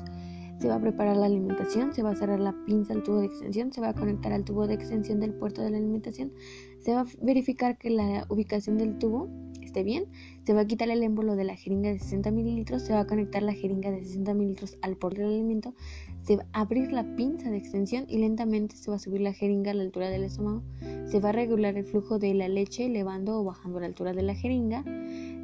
se 0.59 0.69
va 0.69 0.77
a 0.77 0.81
preparar 0.81 1.17
la 1.17 1.27
alimentación, 1.27 1.93
se 1.93 2.03
va 2.03 2.11
a 2.11 2.17
cerrar 2.17 2.41
la 2.41 2.55
pinza 2.65 2.95
al 2.95 3.03
tubo 3.03 3.21
de 3.21 3.27
extensión, 3.27 3.73
se 3.73 3.81
va 3.81 3.91
a 3.91 3.95
conectar 3.95 4.33
al 4.33 4.45
tubo 4.45 4.67
de 4.67 4.75
extensión 4.75 5.21
del 5.21 5.35
puerto 5.35 5.63
de 5.63 5.71
la 5.71 5.77
alimentación, 5.77 6.33
se 6.81 6.95
va 6.95 7.01
a 7.01 7.07
verificar 7.21 7.79
que 7.79 7.91
la 7.91 8.27
ubicación 8.29 8.79
del 8.79 8.99
tubo 8.99 9.29
esté 9.61 9.83
bien, 9.83 10.07
se 10.45 10.55
va 10.55 10.63
a 10.63 10.67
quitar 10.67 10.89
el 10.89 11.03
émbolo 11.03 11.37
de 11.37 11.45
la 11.45 11.57
jeringa 11.57 11.91
de 11.91 11.99
60 11.99 12.31
mililitros, 12.31 12.83
se 12.83 12.93
va 12.93 13.01
a 13.01 13.07
conectar 13.07 13.43
la 13.43 13.53
jeringa 13.53 13.91
de 13.91 14.03
60 14.03 14.33
mililitros 14.35 14.79
al 14.81 14.97
puerto 14.97 15.21
del 15.21 15.31
alimento, 15.31 15.75
se 16.23 16.37
va 16.37 16.47
a 16.53 16.63
abrir 16.63 16.93
la 16.93 17.05
pinza 17.17 17.51
de 17.51 17.59
extensión 17.59 18.07
y 18.09 18.19
lentamente 18.19 18.77
se 18.77 18.91
va 18.91 18.97
a 18.97 19.01
subir 19.01 19.21
la 19.21 19.33
jeringa 19.33 19.73
a 19.73 19.75
la 19.75 19.83
altura 19.83 20.09
del 20.09 20.25
estómago, 20.25 20.63
se 21.07 21.21
va 21.21 21.29
a 21.29 21.33
regular 21.33 21.77
el 21.77 21.85
flujo 21.85 22.19
de 22.19 22.33
la 22.35 22.49
leche 22.49 22.87
elevando 22.87 23.41
o 23.41 23.45
bajando 23.45 23.81
la 23.81 23.87
altura 23.87 24.13
de 24.15 24.23
la 24.23 24.35
jeringa, 24.35 24.85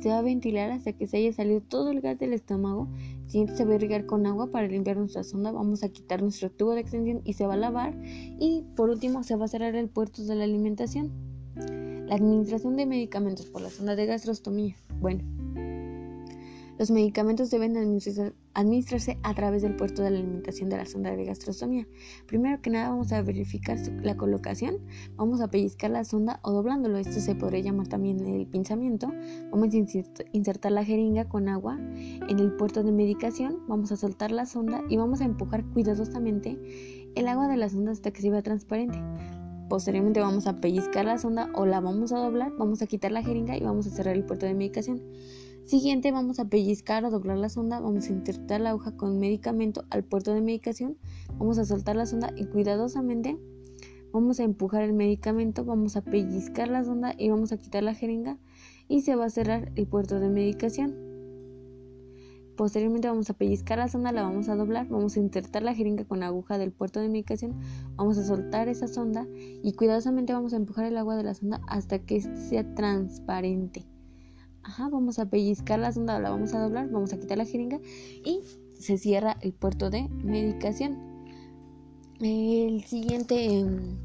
se 0.03 0.09
va 0.09 0.19
a 0.19 0.23
ventilar 0.23 0.71
hasta 0.71 0.93
que 0.93 1.07
se 1.07 1.19
haya 1.19 1.33
salido 1.33 1.61
todo 1.61 1.91
el 1.91 2.01
gas 2.01 2.19
del 2.19 2.33
estómago 2.33 2.89
Siguiente 3.33 3.57
se 3.57 3.65
va 3.65 3.73
a 3.73 3.77
irrigar 3.77 4.05
con 4.05 4.27
agua 4.27 4.51
para 4.51 4.69
limpiar 4.69 4.99
nuestra 4.99 5.25
sonda. 5.25 5.53
Vamos 5.53 5.83
a 5.83 5.89
quitar 5.89 6.21
nuestro 6.21 6.51
tubo 6.51 6.75
de 6.75 6.83
extensión 6.83 7.23
y 7.25 7.33
se 7.33 7.47
va 7.47 7.55
a 7.55 7.57
lavar. 7.57 7.95
Y 8.05 8.63
por 8.77 8.91
último 8.91 9.23
se 9.23 9.37
va 9.37 9.47
a 9.47 9.49
cerrar 9.49 9.75
el 9.75 9.89
puerto 9.89 10.23
de 10.23 10.35
la 10.35 10.45
alimentación. 10.45 11.11
La 11.57 12.17
administración 12.17 12.77
de 12.77 12.85
medicamentos 12.85 13.47
por 13.47 13.63
la 13.63 13.71
sonda 13.71 13.97
de 13.97 14.05
gastrostomía. 14.05 14.77
Bueno, 15.01 15.25
los 16.79 16.91
medicamentos 16.91 17.51
deben 17.51 17.77
administrarse 17.77 19.19
a 19.23 19.35
través 19.35 19.63
del 19.63 19.77
puerto 19.77 20.03
de 20.03 20.09
alimentación 20.09 20.69
de 20.69 20.77
la 20.77 20.87
sonda 20.87 21.15
de 21.15 21.25
gastrostomía. 21.25 21.87
Primero 22.27 22.61
que 22.61 22.71
nada 22.71 22.91
vamos 22.91 23.13
a 23.13 23.23
verificar 23.23 23.79
la 24.03 24.17
colocación, 24.17 24.79
vamos 25.17 25.41
a 25.41 25.49
pellizcar 25.49 25.91
la 25.91 26.05
sonda 26.05 26.41
o 26.43 26.53
doblándolo, 26.53 26.99
esto 26.99 27.21
se 27.21 27.35
podría 27.35 27.61
llamar 27.61 27.89
también 27.89 28.21
el 28.27 28.47
pinzamiento. 28.47 29.13
Vamos 29.51 29.69
a 29.73 29.77
insertar 30.33 30.73
la 30.73 30.85
jeringa 30.85 31.29
con 31.29 31.49
agua 31.49 31.79
en 31.79 32.39
el 32.39 32.53
puerto 32.57 32.83
de 32.83 32.93
medicación, 32.93 33.59
vamos 33.69 33.93
a 33.93 33.97
soltar 33.97 34.31
la 34.33 34.47
sonda 34.47 34.83
y 34.89 34.97
vamos 34.97 35.21
a 35.21 35.25
empujar 35.25 35.65
cuidadosamente 35.67 36.59
el 37.15 37.29
agua 37.29 37.49
de 37.49 37.57
la 37.57 37.69
sonda 37.69 37.93
hasta 37.93 38.11
que 38.11 38.23
se 38.23 38.31
vea 38.31 38.43
transparente. 38.43 38.99
Posteriormente 39.69 40.21
vamos 40.21 40.47
a 40.47 40.61
pellizcar 40.61 41.05
la 41.07 41.17
sonda 41.17 41.51
o 41.55 41.65
la 41.65 41.81
vamos 41.81 42.13
a 42.13 42.19
doblar, 42.19 42.53
vamos 42.59 42.83
a 42.83 42.87
quitar 42.87 43.11
la 43.13 43.23
jeringa 43.23 43.57
y 43.57 43.61
vamos 43.61 43.87
a 43.87 43.91
cerrar 43.91 44.15
el 44.15 44.25
puerto 44.25 44.45
de 44.45 44.55
medicación. 44.55 45.01
Siguiente, 45.65 46.11
vamos 46.11 46.41
a 46.41 46.45
pellizcar 46.45 47.05
o 47.05 47.11
doblar 47.11 47.39
la 47.39 47.49
sonda, 47.49 47.79
vamos 47.79 48.09
a 48.09 48.13
insertar 48.13 48.61
la 48.61 48.71
aguja 48.71 48.97
con 48.97 49.19
medicamento 49.19 49.85
al 49.91 50.03
puerto 50.03 50.35
de 50.35 50.41
medicación, 50.41 50.99
vamos 51.39 51.57
a 51.59 51.65
soltar 51.65 51.95
la 51.95 52.05
sonda 52.05 52.33
y 52.37 52.47
cuidadosamente 52.47 53.39
vamos 54.13 54.41
a 54.41 54.43
empujar 54.43 54.83
el 54.83 54.93
medicamento, 54.93 55.65
vamos 55.65 55.97
a 55.97 56.03
pellizcar 56.03 56.69
la 56.69 56.85
sonda 56.85 57.15
y 57.17 57.31
vamos 57.31 57.53
a 57.53 57.59
quitar 57.59 57.85
la 57.85 57.95
jeringa 57.95 58.39
y 58.89 59.03
se 59.03 59.15
va 59.15 59.27
a 59.27 59.31
cerrar 59.31 59.71
el 59.77 59.87
puerto 59.87 60.19
de 60.19 60.29
medicación. 60.29 60.97
Posteriormente 62.57 63.09
vamos 63.09 63.31
a 63.31 63.35
pellizcar 63.35 63.79
la 63.79 63.89
sonda, 63.89 64.13
la 64.13 64.23
vamos 64.23 64.49
a 64.49 64.57
doblar, 64.57 64.89
vamos 64.89 65.17
a 65.17 65.21
insertar 65.21 65.63
la 65.63 65.75
jeringa 65.75 66.05
con 66.05 66.21
la 66.21 66.27
aguja 66.27 66.59
del 66.59 66.73
puerto 66.73 67.01
de 67.01 67.09
medicación, 67.09 67.55
vamos 67.95 68.19
a 68.19 68.25
soltar 68.25 68.69
esa 68.69 68.89
sonda 68.89 69.27
y 69.63 69.73
cuidadosamente 69.75 70.33
vamos 70.33 70.53
a 70.53 70.57
empujar 70.57 70.87
el 70.87 70.99
agua 70.99 71.17
de 71.17 71.23
la 71.23 71.35
sonda 71.35 71.61
hasta 71.69 72.01
que 72.01 72.21
sea 72.21 72.75
transparente. 72.75 73.92
Ajá, 74.65 74.89
vamos 74.89 75.19
a 75.19 75.27
pellizcar 75.27 75.79
la 75.79 75.93
sonda, 75.93 76.21
la 76.21 76.31
vamos 76.31 76.55
a 76.55 76.61
doblar, 76.61 76.89
vamos 76.89 77.13
a 77.13 77.19
quitar 77.19 77.39
la 77.39 77.45
jeringa 77.45 77.81
y 78.25 78.41
se 78.79 78.97
cierra 78.99 79.37
el 79.41 79.53
puerto 79.53 79.91
de 79.91 80.09
medicación. 80.09 80.99
El 82.21 82.85
siguiente 82.85 83.59
em, 83.59 83.97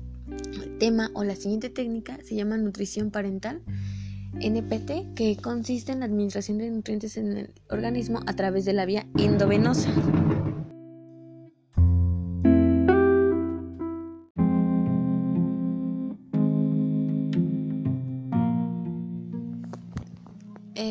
tema 0.79 1.11
o 1.13 1.23
la 1.23 1.35
siguiente 1.35 1.69
técnica 1.69 2.17
se 2.23 2.35
llama 2.35 2.57
nutrición 2.57 3.11
parental. 3.11 3.61
NPT, 4.39 5.15
que 5.15 5.37
consiste 5.41 5.91
en 5.91 6.01
la 6.01 6.05
administración 6.05 6.57
de 6.57 6.69
nutrientes 6.69 7.17
en 7.17 7.37
el 7.37 7.53
organismo 7.69 8.19
a 8.25 8.33
través 8.33 8.65
de 8.65 8.73
la 8.73 8.85
vía 8.85 9.07
endovenosa. 9.17 9.89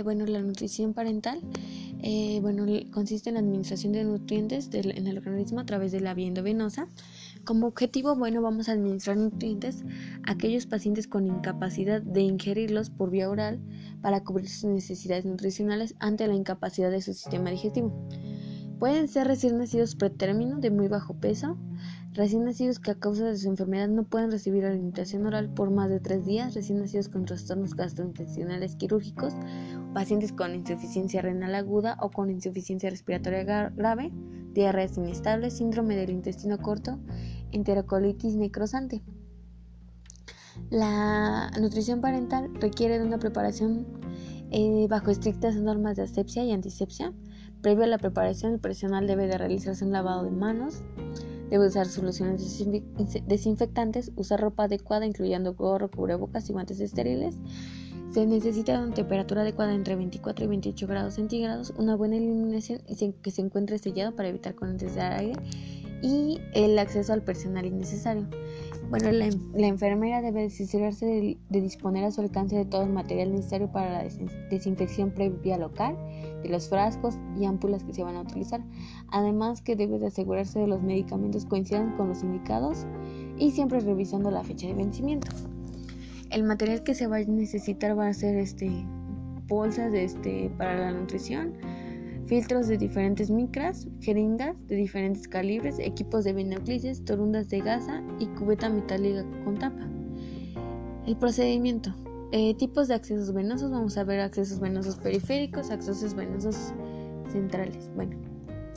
Bueno, 0.06 0.24
la 0.24 0.40
nutrición 0.40 0.94
parental 0.94 1.40
eh, 2.02 2.38
bueno, 2.40 2.64
consiste 2.92 3.30
en 3.30 3.34
la 3.34 3.40
administración 3.40 3.92
de 3.92 4.04
nutrientes 4.04 4.70
en 4.72 5.06
el 5.06 5.18
organismo 5.18 5.58
a 5.58 5.66
través 5.66 5.90
de 5.90 6.00
la 6.00 6.14
vía 6.14 6.28
endovenosa. 6.28 6.86
Como 7.44 7.66
objetivo, 7.66 8.14
bueno, 8.14 8.42
vamos 8.42 8.68
a 8.68 8.72
administrar 8.72 9.16
nutrientes 9.16 9.82
a 10.24 10.32
aquellos 10.32 10.66
pacientes 10.66 11.08
con 11.08 11.26
incapacidad 11.26 12.02
de 12.02 12.20
ingerirlos 12.20 12.90
por 12.90 13.10
vía 13.10 13.28
oral 13.28 13.60
para 14.02 14.22
cubrir 14.22 14.48
sus 14.48 14.70
necesidades 14.70 15.24
nutricionales 15.24 15.96
ante 15.98 16.28
la 16.28 16.34
incapacidad 16.34 16.92
de 16.92 17.02
su 17.02 17.12
sistema 17.12 17.50
digestivo. 17.50 17.92
Pueden 18.78 19.08
ser 19.08 19.26
recién 19.26 19.56
nacidos 19.58 19.96
pretérmino 19.96 20.58
de 20.58 20.70
muy 20.70 20.86
bajo 20.86 21.14
peso, 21.14 21.56
recién 22.12 22.44
nacidos 22.44 22.78
que 22.78 22.90
a 22.90 22.94
causa 22.94 23.24
de 23.24 23.36
su 23.36 23.48
enfermedad 23.48 23.88
no 23.88 24.04
pueden 24.04 24.30
recibir 24.30 24.66
alimentación 24.66 25.24
oral 25.24 25.48
por 25.48 25.70
más 25.70 25.88
de 25.88 25.98
tres 25.98 26.26
días, 26.26 26.54
recién 26.54 26.80
nacidos 26.80 27.08
con 27.08 27.24
trastornos 27.24 27.74
gastrointestinales 27.74 28.76
quirúrgicos, 28.76 29.32
pacientes 29.96 30.30
con 30.30 30.54
insuficiencia 30.54 31.22
renal 31.22 31.54
aguda 31.54 31.96
o 32.02 32.10
con 32.10 32.30
insuficiencia 32.30 32.90
respiratoria 32.90 33.70
grave, 33.70 34.12
diarreas 34.52 34.98
inestables, 34.98 35.56
síndrome 35.56 35.96
del 35.96 36.10
intestino 36.10 36.58
corto, 36.58 36.98
enterocolitis 37.50 38.36
necrosante. 38.36 39.02
La 40.68 41.50
nutrición 41.58 42.02
parental 42.02 42.50
requiere 42.60 42.98
de 42.98 43.06
una 43.06 43.18
preparación 43.18 43.86
eh, 44.50 44.86
bajo 44.86 45.10
estrictas 45.10 45.56
normas 45.56 45.96
de 45.96 46.02
asepsia 46.02 46.44
y 46.44 46.52
antisepsia. 46.52 47.14
Previo 47.62 47.84
a 47.84 47.86
la 47.86 47.96
preparación, 47.96 48.52
el 48.52 48.60
personal 48.60 49.06
debe 49.06 49.26
de 49.26 49.38
realizarse 49.38 49.82
un 49.82 49.92
lavado 49.92 50.24
de 50.24 50.30
manos, 50.30 50.82
debe 51.48 51.68
usar 51.68 51.86
soluciones 51.86 52.62
desinfectantes, 53.26 54.12
usar 54.14 54.42
ropa 54.42 54.64
adecuada 54.64 55.06
incluyendo 55.06 55.54
gorro, 55.54 55.90
cubrebocas 55.90 56.50
y 56.50 56.52
guantes 56.52 56.80
estériles. 56.80 57.38
Se 58.10 58.26
necesita 58.26 58.80
una 58.80 58.94
temperatura 58.94 59.42
adecuada 59.42 59.74
entre 59.74 59.96
24 59.96 60.44
y 60.44 60.48
28 60.48 60.86
grados 60.86 61.14
centígrados, 61.14 61.74
una 61.76 61.96
buena 61.96 62.16
iluminación 62.16 62.80
y 62.88 63.12
que 63.12 63.30
se 63.30 63.42
encuentre 63.42 63.78
sellado 63.78 64.16
para 64.16 64.28
evitar 64.28 64.54
corrientes 64.54 64.94
de 64.94 65.00
aire 65.02 65.32
y 66.02 66.40
el 66.52 66.78
acceso 66.78 67.12
al 67.12 67.22
personal 67.22 67.66
innecesario. 67.66 68.26
Bueno, 68.88 69.10
la, 69.10 69.66
enfermera 69.66 70.22
debe 70.22 70.44
asegurarse 70.44 71.06
de, 71.06 71.60
disponer 71.60 72.04
a 72.04 72.12
su 72.12 72.20
alcance 72.20 72.56
de 72.56 72.64
todo 72.64 72.82
el 72.82 72.90
material 72.90 73.32
necesario 73.32 73.70
para 73.72 73.90
la 73.90 74.08
desinfección 74.48 75.10
previa 75.10 75.58
local 75.58 75.96
de 76.42 76.48
los 76.48 76.68
frascos 76.68 77.18
y 77.36 77.46
ámpulas 77.46 77.82
que 77.82 77.92
se 77.92 78.04
van 78.04 78.14
a 78.14 78.20
utilizar. 78.20 78.62
Además 79.08 79.60
que 79.60 79.74
debe 79.74 79.98
de 79.98 80.06
asegurarse 80.06 80.60
de 80.60 80.68
los 80.68 80.82
medicamentos 80.82 81.46
coincidan 81.46 81.96
con 81.96 82.08
los 82.08 82.22
indicados 82.22 82.86
y 83.38 83.50
siempre 83.50 83.80
revisando 83.80 84.30
la 84.30 84.44
fecha 84.44 84.68
de 84.68 84.74
vencimiento. 84.74 85.28
El 86.36 86.42
material 86.42 86.82
que 86.82 86.94
se 86.94 87.06
va 87.06 87.16
a 87.16 87.24
necesitar 87.24 87.98
va 87.98 88.08
a 88.08 88.12
ser 88.12 88.36
este 88.36 88.70
bolsas 89.46 89.94
este, 89.94 90.52
para 90.58 90.76
la 90.78 90.92
nutrición, 90.92 91.54
filtros 92.26 92.68
de 92.68 92.76
diferentes 92.76 93.30
micras, 93.30 93.88
jeringas 94.02 94.54
de 94.66 94.76
diferentes 94.76 95.26
calibres, 95.26 95.78
equipos 95.78 96.24
de 96.24 96.34
binoclisis, 96.34 97.02
torundas 97.06 97.48
de 97.48 97.60
gasa 97.60 98.02
y 98.18 98.26
cubeta 98.26 98.68
metálica 98.68 99.24
con 99.46 99.58
tapa. 99.58 99.88
El 101.06 101.16
procedimiento. 101.16 101.94
Eh, 102.32 102.54
tipos 102.56 102.88
de 102.88 102.96
accesos 102.96 103.32
venosos. 103.32 103.70
Vamos 103.70 103.96
a 103.96 104.04
ver 104.04 104.20
accesos 104.20 104.60
venosos 104.60 104.96
periféricos, 104.96 105.70
accesos 105.70 106.12
venosos 106.12 106.74
centrales. 107.32 107.88
Bueno, 107.94 108.14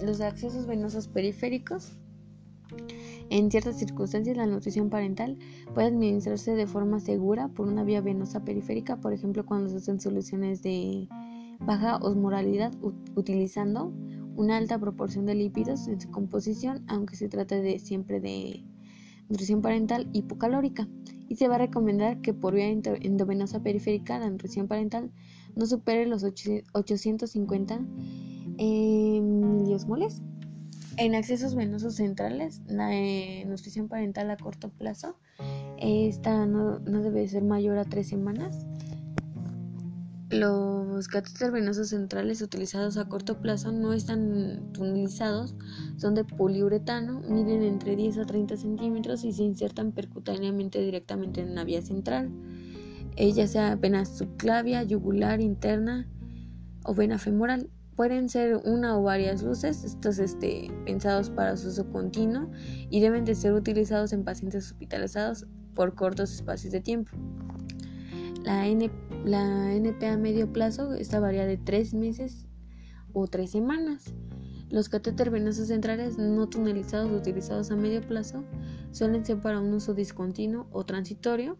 los 0.01 0.21
accesos 0.21 0.65
venosos 0.65 1.09
periféricos. 1.09 1.91
En 3.29 3.51
ciertas 3.51 3.77
circunstancias, 3.77 4.35
la 4.35 4.47
nutrición 4.47 4.89
parental 4.89 5.37
puede 5.73 5.87
administrarse 5.87 6.55
de 6.55 6.65
forma 6.65 6.99
segura 6.99 7.47
por 7.47 7.67
una 7.67 7.83
vía 7.83 8.01
venosa 8.01 8.43
periférica, 8.43 8.97
por 8.97 9.13
ejemplo, 9.13 9.45
cuando 9.45 9.69
se 9.69 9.77
hacen 9.77 9.99
soluciones 9.99 10.63
de 10.63 11.07
baja 11.59 11.97
osmoralidad 11.97 12.73
utilizando 13.15 13.93
una 14.35 14.57
alta 14.57 14.79
proporción 14.79 15.25
de 15.25 15.35
lípidos 15.35 15.87
en 15.87 16.01
su 16.01 16.09
composición, 16.09 16.83
aunque 16.87 17.15
se 17.15 17.29
trate 17.29 17.61
de 17.61 17.77
siempre 17.77 18.19
de 18.19 18.63
nutrición 19.27 19.61
parental 19.61 20.09
hipocalórica. 20.13 20.87
Y 21.27 21.35
se 21.35 21.47
va 21.47 21.55
a 21.55 21.59
recomendar 21.59 22.21
que 22.21 22.33
por 22.33 22.55
vía 22.55 22.69
endovenosa 22.69 23.61
periférica 23.61 24.17
la 24.17 24.29
nutrición 24.29 24.67
parental 24.67 25.11
no 25.55 25.67
supere 25.67 26.07
los 26.07 26.23
850 26.23 27.79
eh. 28.57 29.21
En 30.97 31.15
accesos 31.15 31.55
venosos 31.55 31.95
centrales, 31.95 32.61
la 32.67 32.93
eh, 32.93 33.45
nutrición 33.45 33.87
parental 33.87 34.29
a 34.31 34.37
corto 34.37 34.69
plazo, 34.69 35.17
esta 35.77 36.45
no, 36.45 36.79
no 36.79 37.01
debe 37.01 37.27
ser 37.27 37.43
mayor 37.43 37.77
a 37.77 37.85
tres 37.85 38.09
semanas 38.09 38.65
los 40.29 41.07
catéteres 41.07 41.51
venosos 41.51 41.89
centrales 41.89 42.41
utilizados 42.41 42.97
a 42.97 43.05
corto 43.05 43.41
plazo 43.41 43.71
no 43.71 43.93
están 43.93 44.71
tunelizados, 44.73 45.55
son 45.97 46.13
de 46.13 46.23
poliuretano, 46.23 47.21
miden 47.21 47.63
entre 47.63 47.95
10 47.95 48.19
a 48.19 48.25
30 48.25 48.57
centímetros 48.57 49.23
y 49.23 49.33
se 49.33 49.43
insertan 49.43 49.91
percutáneamente 49.91 50.81
directamente 50.81 51.41
en 51.41 51.55
la 51.55 51.63
vía 51.63 51.81
central, 51.81 52.29
ya 53.17 53.47
sea 53.47 53.75
vena 53.75 54.05
subclavia, 54.05 54.83
yugular, 54.83 55.41
interna 55.41 56.07
o 56.83 56.93
vena 56.93 57.17
femoral. 57.17 57.69
Pueden 57.99 58.29
ser 58.29 58.61
una 58.63 58.97
o 58.97 59.03
varias 59.03 59.43
luces, 59.43 59.83
estos 59.83 60.19
este, 60.19 60.71
pensados 60.85 61.29
para 61.29 61.57
su 61.57 61.67
uso 61.67 61.91
continuo 61.91 62.49
y 62.89 63.01
deben 63.01 63.25
de 63.25 63.35
ser 63.35 63.51
utilizados 63.51 64.13
en 64.13 64.23
pacientes 64.23 64.67
hospitalizados 64.67 65.45
por 65.75 65.95
cortos 65.95 66.33
espacios 66.33 66.71
de 66.71 66.79
tiempo. 66.79 67.11
La, 68.45 68.65
NP 68.69 70.07
a 70.07 70.15
medio 70.15 70.49
plazo, 70.49 70.93
esta 70.93 71.19
varía 71.19 71.45
de 71.45 71.57
3 71.57 71.93
meses 71.93 72.47
o 73.11 73.27
3 73.27 73.51
semanas. 73.51 74.13
Los 74.69 74.87
catéteres 74.87 75.33
venosos 75.33 75.67
centrales 75.67 76.17
no 76.17 76.47
tunelizados 76.47 77.11
utilizados 77.11 77.69
a 77.69 77.75
medio 77.75 77.99
plazo 77.99 78.45
suelen 78.91 79.25
ser 79.25 79.41
para 79.41 79.59
un 79.59 79.73
uso 79.73 79.93
discontinuo 79.93 80.69
o 80.71 80.85
transitorio. 80.85 81.57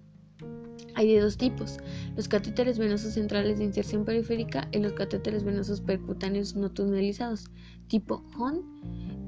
Hay 0.96 1.14
de 1.14 1.22
dos 1.22 1.38
tipos, 1.38 1.78
los 2.16 2.28
catéteres 2.28 2.78
venosos 2.78 3.14
centrales 3.14 3.60
de 3.60 3.66
inserción 3.66 4.06
periférica 4.06 4.68
y 4.72 4.80
los 4.80 4.94
catéteres 4.94 5.44
venosos 5.44 5.82
percutáneos 5.82 6.56
no 6.56 6.72
tunelizados, 6.72 7.50
tipo 7.88 8.24
HON 8.38 8.64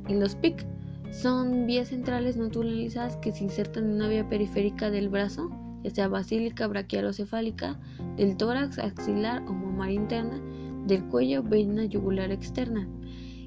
y 0.08 0.14
los 0.14 0.36
PIC. 0.36 0.66
Son 1.12 1.66
vías 1.66 1.90
centrales 1.90 2.38
no 2.38 2.50
tunelizadas 2.50 3.18
que 3.18 3.32
se 3.32 3.44
insertan 3.44 3.86
en 3.86 3.92
una 3.96 4.08
vía 4.08 4.28
periférica 4.30 4.90
del 4.90 5.10
brazo 5.10 5.50
ya 5.84 5.90
sea 5.90 6.08
basílica, 6.08 6.68
braquialocefálica, 6.68 7.80
del 8.18 8.38
tórax, 8.38 8.80
axilar 8.80 9.44
o 9.48 9.54
mamar 9.54 9.92
interna, 9.92 10.40
del 10.86 11.04
cuello, 11.06 11.44
vena 11.44 11.86
yugular 11.86 12.32
externa, 12.32 12.88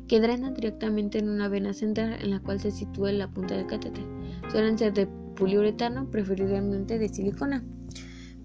que 0.08 0.20
drenan 0.20 0.54
directamente 0.54 1.18
en 1.18 1.28
una 1.28 1.48
vena 1.48 1.72
central 1.72 2.18
en 2.20 2.30
la 2.30 2.40
cual 2.40 2.60
se 2.60 2.70
sitúa 2.70 3.12
la 3.12 3.28
punta 3.28 3.56
del 3.56 3.66
catéter. 3.66 4.04
Suelen 4.50 4.78
ser 4.78 4.92
de 4.92 5.08
poliuretano, 5.34 6.10
preferiblemente 6.10 6.98
de 6.98 7.08
silicona. 7.08 7.64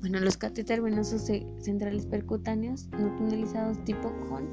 Bueno, 0.01 0.19
los 0.21 0.37
catéteres 0.37 0.81
venosos 0.81 1.29
centrales 1.59 2.05
percutáneos 2.05 2.87
no 2.97 3.13
tunelizados 3.17 3.83
tipo 3.83 4.13
CON 4.29 4.47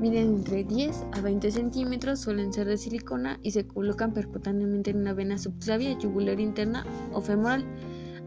miden 0.00 0.34
entre 0.34 0.64
10 0.64 1.06
a 1.12 1.20
20 1.20 1.52
centímetros, 1.52 2.20
suelen 2.20 2.52
ser 2.52 2.66
de 2.66 2.76
silicona 2.76 3.38
y 3.42 3.52
se 3.52 3.64
colocan 3.64 4.12
percutáneamente 4.12 4.90
en 4.90 4.98
una 4.98 5.12
vena 5.12 5.38
subclavia, 5.38 5.96
yugular 5.98 6.40
interna 6.40 6.84
o 7.12 7.20
femoral 7.20 7.64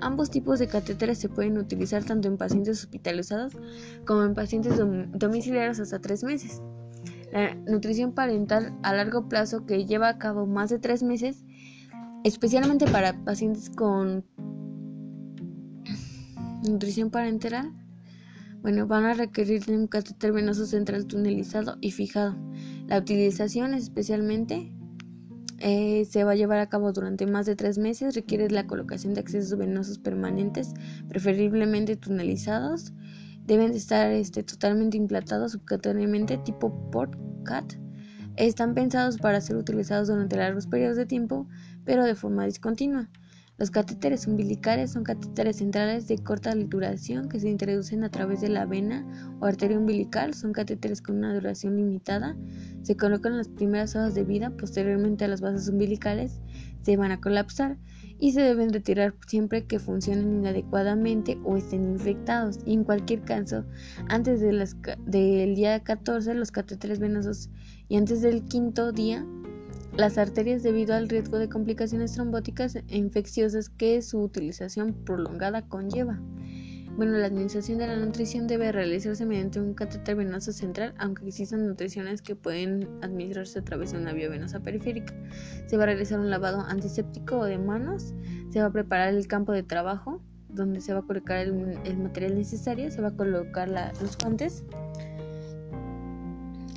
Ambos 0.01 0.31
tipos 0.31 0.57
de 0.57 0.67
catéteres 0.67 1.19
se 1.19 1.29
pueden 1.29 1.59
utilizar 1.59 2.03
tanto 2.03 2.27
en 2.27 2.35
pacientes 2.35 2.79
hospitalizados 2.79 3.53
como 4.05 4.23
en 4.23 4.33
pacientes 4.33 4.81
domiciliarios 5.13 5.79
hasta 5.79 5.99
tres 5.99 6.23
meses. 6.23 6.59
La 7.31 7.53
nutrición 7.53 8.11
parental 8.11 8.75
a 8.81 8.93
largo 8.93 9.29
plazo 9.29 9.67
que 9.67 9.85
lleva 9.85 10.09
a 10.09 10.17
cabo 10.17 10.47
más 10.47 10.71
de 10.71 10.79
tres 10.79 11.03
meses, 11.03 11.45
especialmente 12.23 12.85
para 12.87 13.13
pacientes 13.23 13.69
con 13.69 14.23
nutrición 16.63 17.09
parenteral, 17.09 17.71
bueno, 18.61 18.85
van 18.85 19.05
a 19.05 19.13
requerir 19.13 19.65
de 19.65 19.75
un 19.75 19.87
catéter 19.87 20.31
venoso 20.31 20.65
central 20.65 21.07
tunelizado 21.07 21.77
y 21.81 21.91
fijado. 21.91 22.35
La 22.87 22.99
utilización 22.99 23.73
especialmente 23.73 24.71
eh, 25.63 26.05
se 26.05 26.23
va 26.23 26.31
a 26.31 26.35
llevar 26.35 26.59
a 26.59 26.69
cabo 26.69 26.91
durante 26.91 27.25
más 27.25 27.45
de 27.45 27.55
tres 27.55 27.77
meses, 27.77 28.15
requiere 28.15 28.49
la 28.49 28.67
colocación 28.67 29.13
de 29.13 29.21
accesos 29.21 29.57
venosos 29.57 29.97
permanentes, 29.97 30.73
preferiblemente 31.07 31.95
tunelizados. 31.95 32.93
Deben 33.45 33.71
estar 33.71 34.11
este, 34.11 34.43
totalmente 34.43 34.97
implantados 34.97 35.53
subcutáneamente 35.53 36.37
tipo 36.37 36.91
port 36.91 37.15
cat. 37.43 37.73
Están 38.37 38.73
pensados 38.73 39.17
para 39.17 39.41
ser 39.41 39.57
utilizados 39.57 40.07
durante 40.07 40.37
largos 40.37 40.67
periodos 40.67 40.97
de 40.97 41.05
tiempo, 41.05 41.47
pero 41.85 42.03
de 42.03 42.15
forma 42.15 42.45
discontinua. 42.45 43.09
Los 43.57 43.69
catéteres 43.69 44.25
umbilicales 44.25 44.91
son 44.91 45.03
catéteres 45.03 45.57
centrales 45.57 46.07
de 46.07 46.17
corta 46.17 46.55
duración 46.55 47.29
que 47.29 47.39
se 47.39 47.47
introducen 47.47 48.03
a 48.03 48.09
través 48.09 48.41
de 48.41 48.49
la 48.49 48.65
vena 48.65 49.05
o 49.39 49.45
arteria 49.45 49.77
umbilical. 49.77 50.33
Son 50.33 50.51
catéteres 50.51 50.99
con 50.99 51.17
una 51.17 51.31
duración 51.31 51.77
limitada. 51.77 52.35
Se 52.81 52.97
colocan 52.97 53.33
en 53.33 53.37
las 53.37 53.49
primeras 53.49 53.95
horas 53.95 54.15
de 54.15 54.23
vida, 54.23 54.49
posteriormente 54.57 55.25
a 55.25 55.27
las 55.27 55.41
bases 55.41 55.69
umbilicales 55.69 56.41
se 56.81 56.97
van 56.97 57.11
a 57.11 57.21
colapsar 57.21 57.77
y 58.19 58.31
se 58.31 58.41
deben 58.41 58.73
retirar 58.73 59.13
siempre 59.27 59.65
que 59.65 59.79
funcionen 59.79 60.39
inadecuadamente 60.39 61.39
o 61.43 61.57
estén 61.57 61.83
infectados. 61.83 62.59
Y 62.65 62.73
en 62.73 62.83
cualquier 62.83 63.21
caso, 63.21 63.65
antes 64.09 64.41
del 64.41 65.55
día 65.55 65.83
14 65.83 66.33
los 66.33 66.51
catéteres 66.51 66.99
venosos 66.99 67.49
y 67.87 67.97
antes 67.97 68.21
del 68.21 68.43
quinto 68.43 68.91
día 68.91 69.25
las 69.97 70.17
arterias 70.17 70.63
debido 70.63 70.95
al 70.95 71.09
riesgo 71.09 71.37
de 71.37 71.49
complicaciones 71.49 72.13
trombóticas 72.13 72.75
e 72.75 72.97
infecciosas 72.97 73.69
que 73.69 74.01
su 74.01 74.21
utilización 74.21 74.93
prolongada 75.05 75.67
conlleva. 75.67 76.19
Bueno, 76.97 77.13
la 77.13 77.27
administración 77.27 77.77
de 77.77 77.87
la 77.87 77.95
nutrición 77.95 78.47
debe 78.47 78.71
realizarse 78.71 79.25
mediante 79.25 79.61
un 79.61 79.73
catéter 79.73 80.17
venoso 80.17 80.51
central, 80.51 80.93
aunque 80.97 81.25
existan 81.25 81.65
nutriciones 81.65 82.21
que 82.21 82.35
pueden 82.35 82.87
administrarse 83.01 83.59
a 83.59 83.63
través 83.63 83.93
de 83.93 83.99
una 83.99 84.11
vía 84.11 84.29
venosa 84.29 84.59
periférica. 84.59 85.13
Se 85.67 85.77
va 85.77 85.83
a 85.83 85.85
realizar 85.87 86.19
un 86.19 86.29
lavado 86.29 86.61
antiséptico 86.61 87.45
de 87.45 87.57
manos, 87.57 88.13
se 88.49 88.59
va 88.59 88.67
a 88.67 88.71
preparar 88.71 89.13
el 89.13 89.25
campo 89.27 89.53
de 89.53 89.63
trabajo, 89.63 90.21
donde 90.49 90.81
se 90.81 90.93
va 90.93 90.99
a 90.99 91.03
colocar 91.03 91.37
el, 91.37 91.97
material 91.97 92.35
necesario, 92.35 92.91
se 92.91 93.01
va 93.01 93.09
a 93.09 93.15
colocar 93.15 93.69
los 93.69 94.17
guantes 94.17 94.65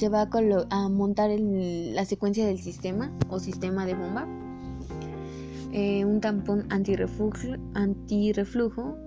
se 0.04 0.10
va 0.10 0.28
a, 0.68 0.88
montar 0.90 1.30
la 1.30 2.04
secuencia 2.04 2.46
del 2.46 2.58
sistema 2.58 3.10
o 3.30 3.38
sistema 3.38 3.86
de 3.86 3.94
bomba, 3.94 4.28
eh, 5.72 6.04
un 6.04 6.20
tampón 6.20 6.66
antirreflujo, 6.68 8.98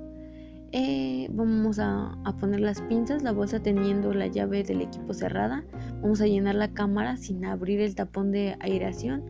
eh, 0.71 1.27
vamos 1.29 1.77
a, 1.77 2.17
a, 2.25 2.37
poner 2.37 2.61
las 2.61 2.81
pinzas, 2.81 3.21
la 3.21 3.31
bolsa 3.31 3.59
teniendo 3.59 4.11
la 4.11 4.25
llave 4.25 4.63
del 4.63 4.81
equipo 4.81 5.13
cerrada, 5.13 5.63
vamos 6.01 6.19
a 6.19 6.25
llenar 6.25 6.55
la 6.55 6.73
cámara 6.73 7.15
sin 7.15 7.45
abrir 7.45 7.79
el 7.79 7.93
tapón 7.93 8.31
de 8.31 8.57
aireación. 8.59 9.23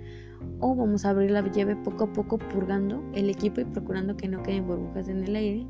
O 0.62 0.74
vamos 0.74 1.04
a 1.04 1.10
abrir 1.10 1.32
la 1.32 1.46
llave 1.52 1.76
poco 1.76 2.06
a 2.06 2.14
poco 2.14 2.38
purgando 2.38 3.04
el 3.14 3.30
equipo 3.30 3.60
y 3.60 3.66
procurando 3.66 4.16
que 4.16 4.30
no 4.30 4.42
queden 4.42 4.68
burbujas 4.68 5.10
en 5.10 5.26
el 5.26 5.36
aire 5.36 5.68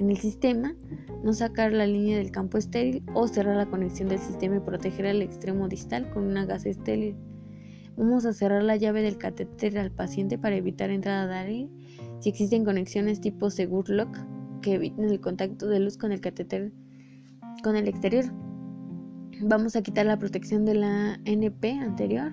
en 0.00 0.10
el 0.10 0.16
sistema, 0.16 0.74
no 1.22 1.34
sacar 1.34 1.72
la 1.74 1.86
línea 1.86 2.16
del 2.16 2.30
campo 2.30 2.56
estéril 2.56 3.02
o 3.12 3.28
cerrar 3.28 3.56
la 3.56 3.68
conexión 3.68 4.08
del 4.08 4.18
sistema 4.18 4.56
y 4.56 4.60
proteger 4.60 5.04
el 5.04 5.20
extremo 5.20 5.68
distal 5.68 6.10
con 6.10 6.24
una 6.24 6.46
gasa 6.46 6.70
estéril. 6.70 7.16
Vamos 7.98 8.24
a 8.24 8.32
cerrar 8.32 8.62
la 8.62 8.76
llave 8.76 9.02
del 9.02 9.18
catéter 9.18 9.78
al 9.78 9.92
paciente 9.92 10.38
para 10.38 10.56
evitar 10.56 10.90
entrada 10.90 11.26
de 11.26 11.34
aire. 11.34 11.68
Si 12.20 12.30
existen 12.30 12.64
conexiones 12.64 13.20
tipo 13.20 13.50
Segur 13.50 13.90
Lock 13.90 14.16
que 14.62 14.74
eviten 14.74 15.04
el 15.04 15.20
contacto 15.20 15.68
de 15.68 15.80
luz 15.80 15.98
con 15.98 16.12
el 16.12 16.20
catéter 16.22 16.72
con 17.62 17.76
el 17.76 17.86
exterior. 17.86 18.24
Vamos 19.42 19.76
a 19.76 19.82
quitar 19.82 20.06
la 20.06 20.18
protección 20.18 20.64
de 20.64 20.76
la 20.76 21.20
NP 21.26 21.78
anterior 21.78 22.32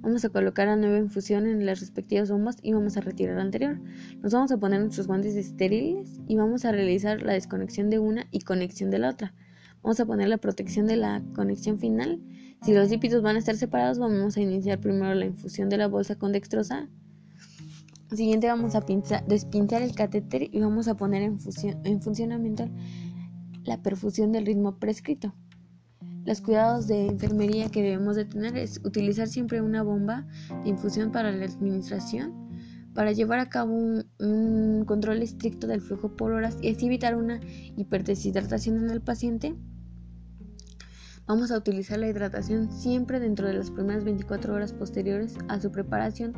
Vamos 0.00 0.24
a 0.24 0.28
colocar 0.28 0.68
la 0.68 0.76
nueva 0.76 0.98
infusión 0.98 1.46
en 1.46 1.66
las 1.66 1.80
respectivas 1.80 2.30
bombas 2.30 2.56
y 2.62 2.72
vamos 2.72 2.96
a 2.96 3.00
retirar 3.00 3.36
la 3.36 3.42
anterior. 3.42 3.80
Nos 4.22 4.32
vamos 4.32 4.52
a 4.52 4.56
poner 4.56 4.80
nuestros 4.80 5.06
guantes 5.06 5.34
estériles 5.34 6.20
y 6.28 6.36
vamos 6.36 6.64
a 6.64 6.72
realizar 6.72 7.22
la 7.22 7.32
desconexión 7.32 7.90
de 7.90 7.98
una 7.98 8.26
y 8.30 8.40
conexión 8.40 8.90
de 8.90 9.00
la 9.00 9.10
otra. 9.10 9.34
Vamos 9.82 9.98
a 10.00 10.06
poner 10.06 10.28
la 10.28 10.38
protección 10.38 10.86
de 10.86 10.96
la 10.96 11.22
conexión 11.34 11.78
final. 11.78 12.20
Si 12.62 12.72
los 12.74 12.90
lípidos 12.90 13.22
van 13.22 13.36
a 13.36 13.38
estar 13.40 13.56
separados, 13.56 13.98
vamos 13.98 14.36
a 14.36 14.40
iniciar 14.40 14.80
primero 14.80 15.14
la 15.14 15.26
infusión 15.26 15.68
de 15.68 15.78
la 15.78 15.88
bolsa 15.88 16.16
con 16.16 16.32
dextrosa. 16.32 16.88
Siguiente 18.12 18.46
vamos 18.46 18.74
a 18.74 18.84
despintar 19.26 19.82
el 19.82 19.94
catéter 19.94 20.48
y 20.50 20.60
vamos 20.60 20.88
a 20.88 20.96
poner 20.96 21.22
en 21.22 22.00
funcionamiento 22.00 22.68
la 23.64 23.82
perfusión 23.82 24.32
del 24.32 24.46
ritmo 24.46 24.78
prescrito. 24.78 25.34
Los 26.28 26.42
cuidados 26.42 26.86
de 26.86 27.06
enfermería 27.06 27.70
que 27.70 27.82
debemos 27.82 28.14
de 28.14 28.26
tener 28.26 28.54
es 28.58 28.82
utilizar 28.84 29.28
siempre 29.28 29.62
una 29.62 29.82
bomba 29.82 30.26
de 30.62 30.68
infusión 30.68 31.10
para 31.10 31.32
la 31.32 31.46
administración, 31.46 32.34
para 32.92 33.12
llevar 33.12 33.38
a 33.38 33.48
cabo 33.48 33.72
un, 33.72 34.84
control 34.86 35.22
estricto 35.22 35.66
del 35.66 35.80
flujo 35.80 36.14
por 36.16 36.32
horas 36.32 36.58
y 36.60 36.68
así 36.68 36.84
evitar 36.84 37.16
una 37.16 37.40
hiperdeshidratación 37.78 38.76
en 38.76 38.90
el 38.90 39.00
paciente. 39.00 39.56
Vamos 41.28 41.50
a 41.50 41.58
utilizar 41.58 41.98
la 41.98 42.08
hidratación 42.08 42.72
siempre 42.72 43.20
dentro 43.20 43.46
de 43.46 43.52
las 43.52 43.70
primeras 43.70 44.02
24 44.02 44.54
horas 44.54 44.72
posteriores 44.72 45.36
a 45.48 45.60
su 45.60 45.70
preparación 45.70 46.32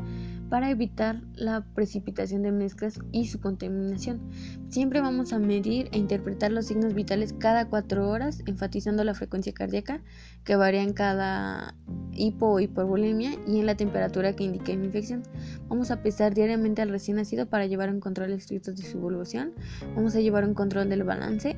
para 0.48 0.68
evitar 0.68 1.22
la 1.36 1.64
precipitación 1.76 2.42
de 2.42 2.50
mezclas 2.50 2.98
y 3.12 3.28
su 3.28 3.38
contaminación. 3.38 4.20
Siempre 4.68 5.00
vamos 5.00 5.32
a 5.32 5.38
medir 5.38 5.88
e 5.92 5.98
interpretar 5.98 6.50
los 6.50 6.66
signos 6.66 6.92
vitales 6.92 7.32
cada 7.32 7.68
4 7.68 8.08
horas, 8.08 8.42
enfatizando 8.46 9.04
la 9.04 9.14
frecuencia 9.14 9.52
cardíaca 9.52 10.02
que 10.42 10.56
varía 10.56 10.82
en 10.82 10.92
cada 10.92 11.76
hipo 12.12 12.48
o 12.48 12.58
hipovolemia 12.58 13.36
y 13.46 13.60
en 13.60 13.66
la 13.66 13.76
temperatura 13.76 14.34
que 14.34 14.42
indica 14.42 14.74
la 14.74 14.84
infección. 14.86 15.22
Vamos 15.68 15.92
a 15.92 16.02
pesar 16.02 16.34
diariamente 16.34 16.82
al 16.82 16.88
recién 16.88 17.18
nacido 17.18 17.46
para 17.46 17.66
llevar 17.66 17.90
un 17.90 18.00
control 18.00 18.32
estricto 18.32 18.72
de 18.72 18.82
su 18.82 18.98
evolución. 18.98 19.52
Vamos 19.94 20.16
a 20.16 20.20
llevar 20.20 20.44
un 20.44 20.54
control 20.54 20.88
del 20.88 21.04
balance, 21.04 21.56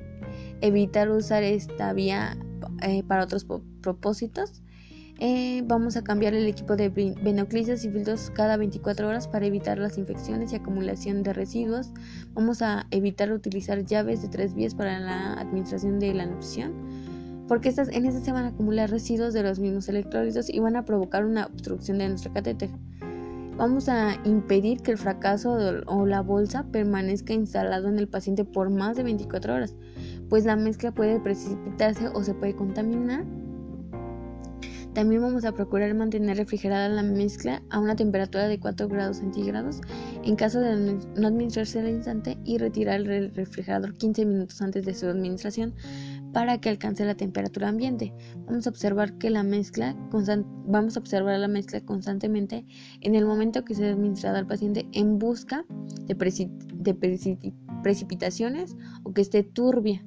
evitar 0.60 1.10
usar 1.10 1.42
esta 1.44 1.94
vía 1.94 2.36
eh, 2.82 3.02
para 3.02 3.24
otros 3.24 3.46
propósitos 3.80 4.62
eh, 5.24 5.62
vamos 5.66 5.96
a 5.96 6.02
cambiar 6.02 6.34
el 6.34 6.48
equipo 6.48 6.74
de 6.74 6.88
venoclisis 6.88 7.84
y 7.84 7.90
filtros 7.90 8.32
cada 8.34 8.56
24 8.56 9.06
horas 9.06 9.28
para 9.28 9.46
evitar 9.46 9.78
las 9.78 9.96
infecciones 9.96 10.52
y 10.52 10.56
acumulación 10.56 11.22
de 11.22 11.32
residuos. 11.32 11.92
Vamos 12.34 12.60
a 12.60 12.88
evitar 12.90 13.30
utilizar 13.30 13.84
llaves 13.84 14.22
de 14.22 14.28
tres 14.28 14.52
vías 14.52 14.74
para 14.74 14.98
la 14.98 15.34
administración 15.34 16.00
de 16.00 16.12
la 16.12 16.26
nutrición, 16.26 16.72
porque 17.46 17.68
estas, 17.68 17.88
en 17.90 18.04
estas 18.04 18.24
se 18.24 18.32
van 18.32 18.46
a 18.46 18.48
acumular 18.48 18.90
residuos 18.90 19.32
de 19.32 19.44
los 19.44 19.60
mismos 19.60 19.88
electrolitos 19.88 20.50
y 20.50 20.58
van 20.58 20.74
a 20.74 20.84
provocar 20.84 21.24
una 21.24 21.46
obstrucción 21.46 21.98
de 21.98 22.08
nuestro 22.08 22.32
catéter. 22.32 22.70
Vamos 23.56 23.88
a 23.88 24.16
impedir 24.24 24.80
que 24.80 24.90
el 24.90 24.98
fracaso 24.98 25.56
o 25.86 26.04
la 26.04 26.20
bolsa 26.22 26.64
permanezca 26.72 27.32
instalado 27.32 27.86
en 27.88 28.00
el 28.00 28.08
paciente 28.08 28.44
por 28.44 28.70
más 28.70 28.96
de 28.96 29.04
24 29.04 29.54
horas, 29.54 29.76
pues 30.32 30.46
la 30.46 30.56
mezcla 30.56 30.92
puede 30.92 31.20
precipitarse 31.20 32.08
o 32.08 32.24
se 32.24 32.32
puede 32.32 32.56
contaminar 32.56 33.22
también 34.94 35.20
vamos 35.20 35.44
a 35.44 35.52
procurar 35.52 35.92
mantener 35.94 36.38
refrigerada 36.38 36.88
la 36.88 37.02
mezcla 37.02 37.62
a 37.68 37.78
una 37.78 37.96
temperatura 37.96 38.48
de 38.48 38.58
4 38.58 38.88
grados 38.88 39.18
centígrados 39.18 39.82
en 40.24 40.34
caso 40.34 40.58
de 40.60 40.98
no 41.16 41.28
administrarse 41.28 41.80
al 41.80 41.90
instante 41.90 42.38
y 42.46 42.56
retirar 42.56 43.00
el 43.00 43.34
refrigerador 43.34 43.92
15 43.92 44.24
minutos 44.24 44.62
antes 44.62 44.86
de 44.86 44.94
su 44.94 45.06
administración 45.06 45.74
para 46.32 46.58
que 46.58 46.70
alcance 46.70 47.04
la 47.04 47.14
temperatura 47.14 47.68
ambiente. 47.68 48.14
Vamos 48.46 48.66
a 48.66 48.70
observar 48.70 49.18
que 49.18 49.28
la 49.28 49.42
mezcla 49.42 49.94
vamos 50.66 50.96
a 50.96 51.00
observar 51.00 51.38
la 51.38 51.48
mezcla 51.48 51.82
constantemente 51.82 52.64
en 53.02 53.16
el 53.16 53.26
momento 53.26 53.66
que 53.66 53.74
se 53.74 53.86
ha 53.86 53.92
administrado 53.92 54.38
al 54.38 54.46
paciente 54.46 54.88
en 54.92 55.18
busca 55.18 55.66
de 56.06 56.14
precipitaciones 57.82 58.76
o 59.04 59.12
que 59.12 59.20
esté 59.20 59.42
turbia. 59.42 60.02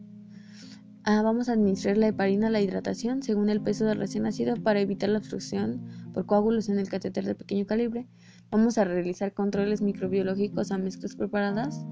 Ah, 1.08 1.22
vamos 1.22 1.50
a 1.50 1.54
administrar 1.54 1.98
la 1.98 2.08
heparina 2.08 2.48
a 2.48 2.50
la 2.50 2.62
hidratación 2.62 3.22
según 3.22 3.52
el 3.52 3.62
peso 3.62 3.86
del 3.86 4.00
recién 4.00 4.24
nacido 4.24 4.56
para 4.56 4.80
evitar 4.80 5.08
la 5.08 5.20
obstrucción 5.20 5.80
por 6.16 6.26
coágulos 6.26 6.68
en 6.68 6.80
el 6.80 6.90
catéter 6.90 7.26
de 7.26 7.36
pequeño 7.36 7.68
calibre. 7.68 8.08
Vamos 8.50 8.80
a 8.80 8.86
realizar 8.86 9.32
controles 9.32 9.84
microbiológicos 9.84 10.72
a 10.72 10.80
mezclas 10.80 11.16
preparadas, 11.16 11.86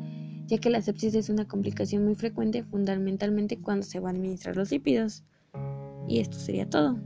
ya 0.47 0.57
que 0.57 0.71
la 0.71 0.81
sepsis 0.81 1.13
es 1.13 1.29
una 1.29 1.47
complicación 1.47 2.03
muy 2.05 2.15
frecuente 2.15 2.63
fundamentalmente 2.63 3.61
cuando 3.61 3.85
se 3.85 3.99
van 3.99 4.15
a 4.15 4.17
administrar 4.17 4.57
los 4.57 4.71
lípidos. 4.71 5.23
Y 6.07 6.19
esto 6.19 6.39
sería 6.39 6.67
todo. 6.67 6.99